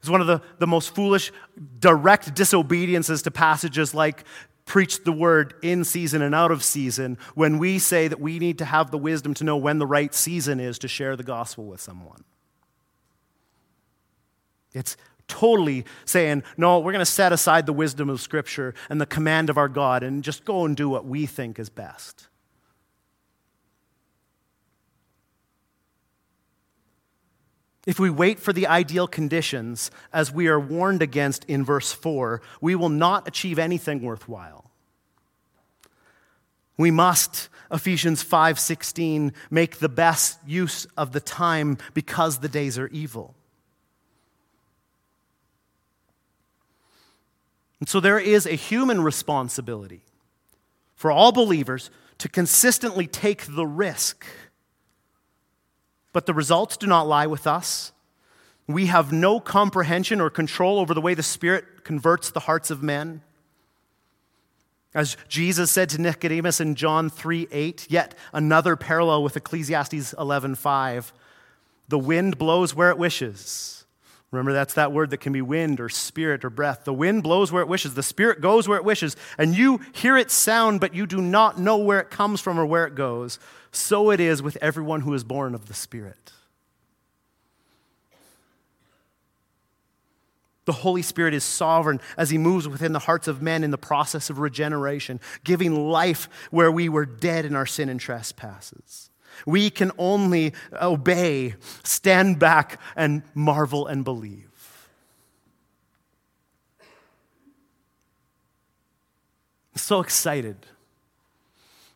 It's 0.00 0.08
one 0.08 0.20
of 0.20 0.26
the, 0.26 0.42
the 0.58 0.66
most 0.66 0.92
foolish 0.92 1.30
direct 1.78 2.34
disobediences 2.34 3.22
to 3.22 3.30
passages 3.30 3.94
like 3.94 4.24
preach 4.64 5.04
the 5.04 5.12
word 5.12 5.54
in 5.62 5.84
season 5.84 6.20
and 6.20 6.34
out 6.34 6.50
of 6.50 6.64
season 6.64 7.16
when 7.36 7.58
we 7.58 7.78
say 7.78 8.08
that 8.08 8.20
we 8.20 8.40
need 8.40 8.58
to 8.58 8.64
have 8.64 8.90
the 8.90 8.98
wisdom 8.98 9.34
to 9.34 9.44
know 9.44 9.56
when 9.56 9.78
the 9.78 9.86
right 9.86 10.12
season 10.12 10.58
is 10.58 10.80
to 10.80 10.88
share 10.88 11.14
the 11.14 11.22
gospel 11.22 11.64
with 11.64 11.80
someone. 11.80 12.24
It's 14.72 14.96
totally 15.28 15.84
saying, 16.04 16.42
no, 16.56 16.78
we're 16.78 16.92
going 16.92 17.00
to 17.00 17.06
set 17.06 17.32
aside 17.32 17.66
the 17.66 17.72
wisdom 17.72 18.08
of 18.08 18.20
Scripture 18.20 18.74
and 18.88 19.00
the 19.00 19.06
command 19.06 19.50
of 19.50 19.58
our 19.58 19.68
God 19.68 20.02
and 20.02 20.22
just 20.22 20.44
go 20.44 20.64
and 20.64 20.76
do 20.76 20.88
what 20.88 21.06
we 21.06 21.26
think 21.26 21.58
is 21.58 21.68
best. 21.68 22.28
If 27.86 28.00
we 28.00 28.08
wait 28.08 28.40
for 28.40 28.52
the 28.52 28.66
ideal 28.66 29.06
conditions, 29.06 29.90
as 30.12 30.32
we 30.32 30.46
are 30.48 30.58
warned 30.58 31.02
against 31.02 31.44
in 31.44 31.64
verse 31.64 31.92
4, 31.92 32.40
we 32.60 32.74
will 32.74 32.88
not 32.88 33.28
achieve 33.28 33.58
anything 33.58 34.00
worthwhile. 34.00 34.70
We 36.78 36.90
must, 36.90 37.50
Ephesians 37.70 38.24
5:16, 38.24 39.32
make 39.50 39.78
the 39.78 39.88
best 39.88 40.38
use 40.46 40.86
of 40.96 41.12
the 41.12 41.20
time 41.20 41.76
because 41.92 42.38
the 42.38 42.48
days 42.48 42.78
are 42.78 42.88
evil. 42.88 43.34
And 47.80 47.88
so 47.88 48.00
there 48.00 48.18
is 48.18 48.46
a 48.46 48.54
human 48.54 49.02
responsibility 49.02 50.02
for 50.94 51.10
all 51.10 51.32
believers 51.32 51.90
to 52.18 52.28
consistently 52.28 53.06
take 53.06 53.46
the 53.54 53.66
risk 53.66 54.26
but 56.14 56.26
the 56.26 56.32
results 56.32 56.78
do 56.78 56.86
not 56.86 57.08
lie 57.08 57.26
with 57.26 57.46
us. 57.46 57.92
We 58.66 58.86
have 58.86 59.12
no 59.12 59.40
comprehension 59.40 60.22
or 60.22 60.30
control 60.30 60.78
over 60.78 60.94
the 60.94 61.00
way 61.02 61.12
the 61.12 61.24
Spirit 61.24 61.84
converts 61.84 62.30
the 62.30 62.40
hearts 62.40 62.70
of 62.70 62.82
men. 62.82 63.20
As 64.94 65.16
Jesus 65.28 65.72
said 65.72 65.88
to 65.90 66.00
Nicodemus 66.00 66.60
in 66.60 66.76
John 66.76 67.10
3 67.10 67.48
8, 67.50 67.88
yet 67.90 68.14
another 68.32 68.76
parallel 68.76 69.24
with 69.24 69.36
Ecclesiastes 69.36 70.14
11 70.14 70.54
5. 70.54 71.12
The 71.88 71.98
wind 71.98 72.38
blows 72.38 72.76
where 72.76 72.90
it 72.90 72.96
wishes. 72.96 73.83
Remember, 74.34 74.52
that's 74.52 74.74
that 74.74 74.92
word 74.92 75.10
that 75.10 75.18
can 75.18 75.32
be 75.32 75.42
wind 75.42 75.80
or 75.80 75.88
spirit 75.88 76.44
or 76.44 76.50
breath. 76.50 76.84
The 76.84 76.92
wind 76.92 77.22
blows 77.22 77.50
where 77.50 77.62
it 77.62 77.68
wishes. 77.68 77.94
The 77.94 78.02
spirit 78.02 78.40
goes 78.40 78.68
where 78.68 78.78
it 78.78 78.84
wishes. 78.84 79.16
And 79.38 79.56
you 79.56 79.80
hear 79.92 80.16
its 80.16 80.34
sound, 80.34 80.80
but 80.80 80.94
you 80.94 81.06
do 81.06 81.22
not 81.22 81.58
know 81.58 81.78
where 81.78 82.00
it 82.00 82.10
comes 82.10 82.40
from 82.40 82.58
or 82.58 82.66
where 82.66 82.86
it 82.86 82.94
goes 82.94 83.38
so 83.76 84.10
it 84.10 84.20
is 84.20 84.42
with 84.42 84.56
everyone 84.60 85.00
who 85.00 85.14
is 85.14 85.24
born 85.24 85.54
of 85.54 85.66
the 85.66 85.74
Spirit. 85.74 86.32
The 90.64 90.72
Holy 90.72 91.02
Spirit 91.02 91.34
is 91.34 91.44
sovereign 91.44 92.00
as 92.16 92.30
He 92.30 92.38
moves 92.38 92.66
within 92.66 92.92
the 92.92 92.98
hearts 93.00 93.28
of 93.28 93.42
men 93.42 93.64
in 93.64 93.70
the 93.70 93.78
process 93.78 94.30
of 94.30 94.38
regeneration, 94.38 95.20
giving 95.44 95.88
life 95.88 96.28
where 96.50 96.72
we 96.72 96.88
were 96.88 97.04
dead 97.04 97.44
in 97.44 97.54
our 97.54 97.66
sin 97.66 97.88
and 97.88 98.00
trespasses. 98.00 99.10
We 99.46 99.70
can 99.70 99.92
only 99.98 100.54
obey, 100.72 101.54
stand 101.82 102.38
back, 102.38 102.80
and 102.96 103.22
marvel 103.34 103.86
and 103.86 104.04
believe. 104.04 104.50
so 109.84 110.00
excited 110.00 110.56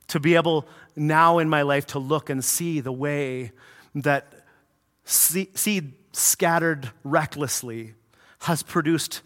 to 0.09 0.21
be 0.21 0.35
able 0.35 0.67
now 0.95 1.39
in 1.39 1.49
my 1.49 1.63
life 1.63 1.87
to 1.87 1.99
look 1.99 2.29
and 2.29 2.45
see 2.45 2.81
the 2.81 2.93
way 2.93 3.53
that 3.95 4.45
seed 5.05 5.93
scattered 6.13 6.91
recklessly 7.03 7.95
has 8.41 8.63
produced 8.63 9.23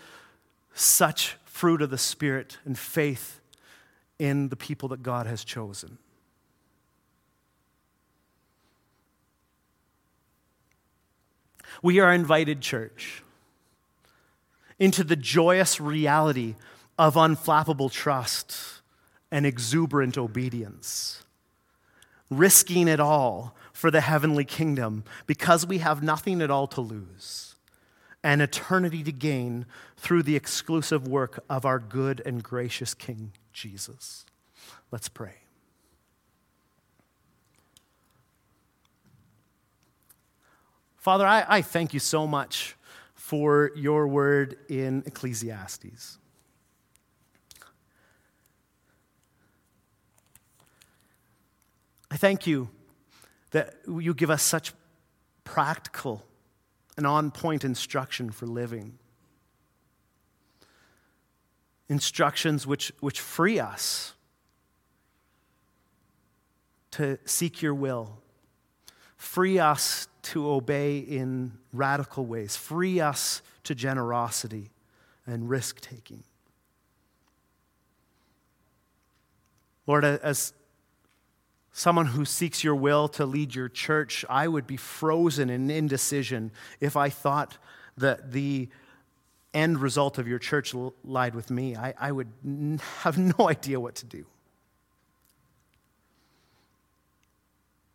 such 0.74 1.36
fruit 1.44 1.82
of 1.82 1.90
the 1.90 1.98
Spirit 1.98 2.58
and 2.64 2.78
faith 2.78 3.40
in 4.18 4.48
the 4.48 4.56
people 4.56 4.88
that 4.88 5.02
God 5.02 5.26
has 5.26 5.44
chosen. 5.44 5.98
We 11.82 11.98
are 11.98 12.12
invited, 12.12 12.60
church, 12.60 13.22
into 14.78 15.04
the 15.04 15.16
joyous 15.16 15.80
reality 15.80 16.54
of 16.98 17.14
unflappable 17.14 17.90
trust 17.90 18.80
and 19.30 19.44
exuberant 19.44 20.16
obedience, 20.16 21.24
risking 22.30 22.86
it 22.86 23.00
all 23.00 23.56
for 23.72 23.90
the 23.90 24.00
heavenly 24.00 24.44
kingdom 24.44 25.02
because 25.26 25.66
we 25.66 25.78
have 25.78 26.02
nothing 26.02 26.40
at 26.40 26.50
all 26.50 26.68
to 26.68 26.80
lose 26.80 27.56
and 28.22 28.40
eternity 28.40 29.02
to 29.02 29.12
gain 29.12 29.66
through 29.96 30.22
the 30.22 30.36
exclusive 30.36 31.08
work 31.08 31.42
of 31.50 31.64
our 31.64 31.78
good 31.78 32.22
and 32.24 32.42
gracious 32.42 32.94
King 32.94 33.32
Jesus. 33.52 34.24
Let's 34.90 35.08
pray. 35.08 35.41
Father, 41.02 41.26
I, 41.26 41.44
I 41.48 41.62
thank 41.62 41.92
you 41.92 41.98
so 41.98 42.28
much 42.28 42.76
for 43.16 43.72
your 43.74 44.06
word 44.06 44.56
in 44.68 45.02
Ecclesiastes. 45.04 46.16
I 52.08 52.16
thank 52.16 52.46
you 52.46 52.68
that 53.50 53.74
you 53.88 54.14
give 54.14 54.30
us 54.30 54.44
such 54.44 54.72
practical 55.42 56.24
and 56.96 57.04
on 57.04 57.32
point 57.32 57.64
instruction 57.64 58.30
for 58.30 58.46
living. 58.46 58.96
Instructions 61.88 62.64
which, 62.64 62.92
which 63.00 63.18
free 63.18 63.58
us 63.58 64.12
to 66.92 67.18
seek 67.24 67.60
your 67.60 67.74
will, 67.74 68.21
free 69.22 69.60
us 69.60 70.08
to 70.20 70.50
obey 70.50 70.98
in 70.98 71.52
radical 71.72 72.26
ways, 72.26 72.56
free 72.56 72.98
us 72.98 73.40
to 73.62 73.72
generosity 73.72 74.68
and 75.24 75.48
risk 75.48 75.80
taking. 75.80 76.24
Lord, 79.86 80.04
as 80.04 80.52
someone 81.72 82.06
who 82.06 82.24
seeks 82.24 82.64
your 82.64 82.74
will 82.74 83.06
to 83.10 83.24
lead 83.24 83.54
your 83.54 83.68
church, 83.68 84.24
I 84.28 84.48
would 84.48 84.66
be 84.66 84.76
frozen 84.76 85.50
in 85.50 85.70
indecision 85.70 86.50
if 86.80 86.96
I 86.96 87.08
thought 87.08 87.58
that 87.98 88.32
the 88.32 88.68
end 89.54 89.78
result 89.78 90.18
of 90.18 90.26
your 90.26 90.40
church 90.40 90.74
lied 91.04 91.36
with 91.36 91.48
me. 91.48 91.76
I, 91.76 91.94
I 91.96 92.10
would 92.10 92.28
have 93.02 93.16
no 93.38 93.48
idea 93.48 93.78
what 93.78 93.94
to 93.96 94.04
do. 94.04 94.26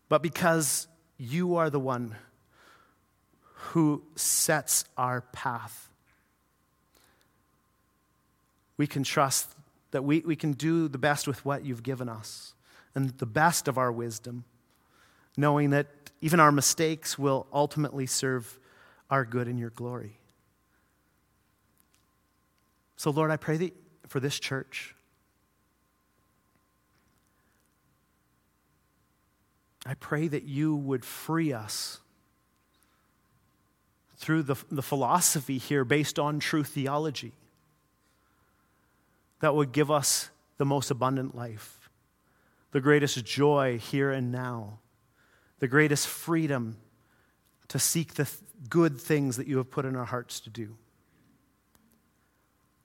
But 0.07 0.23
because 0.23 0.87
you 1.17 1.55
are 1.55 1.69
the 1.69 1.79
one 1.79 2.15
who 3.53 4.03
sets 4.15 4.85
our 4.97 5.21
path, 5.21 5.89
we 8.77 8.87
can 8.87 9.03
trust 9.03 9.49
that 9.91 10.03
we, 10.03 10.19
we 10.19 10.35
can 10.35 10.53
do 10.53 10.87
the 10.87 10.97
best 10.97 11.27
with 11.27 11.43
what 11.43 11.65
you've 11.65 11.83
given 11.83 12.07
us 12.07 12.53
and 12.93 13.09
the 13.17 13.25
best 13.25 13.67
of 13.67 13.77
our 13.77 13.91
wisdom, 13.91 14.43
knowing 15.35 15.71
that 15.71 15.87
even 16.21 16.39
our 16.39 16.51
mistakes 16.51 17.17
will 17.17 17.47
ultimately 17.51 18.05
serve 18.05 18.59
our 19.09 19.23
good 19.25 19.47
and 19.47 19.59
your 19.59 19.69
glory. 19.71 20.17
So, 22.95 23.11
Lord, 23.11 23.31
I 23.31 23.37
pray 23.37 23.57
that 23.57 23.73
for 24.07 24.19
this 24.19 24.39
church. 24.39 24.95
I 29.87 29.93
pray 29.93 30.27
that 30.27 30.43
you 30.43 30.75
would 30.75 31.05
free 31.05 31.53
us 31.53 32.01
through 34.17 34.43
the, 34.43 34.55
the 34.69 34.81
philosophy 34.81 35.57
here 35.57 35.85
based 35.85 36.19
on 36.19 36.39
true 36.39 36.65
theology 36.65 37.31
that 39.39 39.55
would 39.55 39.71
give 39.71 39.89
us 39.89 40.29
the 40.57 40.65
most 40.65 40.91
abundant 40.91 41.35
life, 41.35 41.89
the 42.71 42.81
greatest 42.81 43.23
joy 43.23 43.77
here 43.77 44.11
and 44.11 44.29
now, 44.29 44.79
the 45.59 45.69
greatest 45.69 46.05
freedom 46.05 46.75
to 47.69 47.79
seek 47.79 48.15
the 48.15 48.25
th- 48.25 48.39
good 48.67 48.99
things 48.99 49.37
that 49.37 49.47
you 49.47 49.55
have 49.57 49.71
put 49.71 49.85
in 49.85 49.95
our 49.95 50.05
hearts 50.05 50.41
to 50.41 50.49
do. 50.49 50.75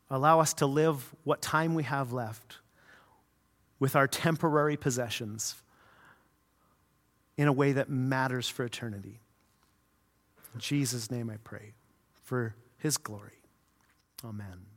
Allow 0.09 0.39
us 0.39 0.55
to 0.55 0.67
live 0.67 1.15
what 1.25 1.43
time 1.43 1.75
we 1.75 1.83
have 1.83 2.13
left 2.13 2.59
with 3.81 3.97
our 3.97 4.07
temporary 4.07 4.77
possessions 4.77 5.57
in 7.37 7.49
a 7.49 7.53
way 7.53 7.73
that 7.73 7.89
matters 7.89 8.49
for 8.49 8.65
eternity. 8.65 9.21
In 10.55 10.61
Jesus' 10.61 11.11
name 11.11 11.31
I 11.31 11.37
pray, 11.43 11.73
for 12.23 12.55
his 12.79 12.97
glory. 12.97 13.41
Amen. 14.25 14.72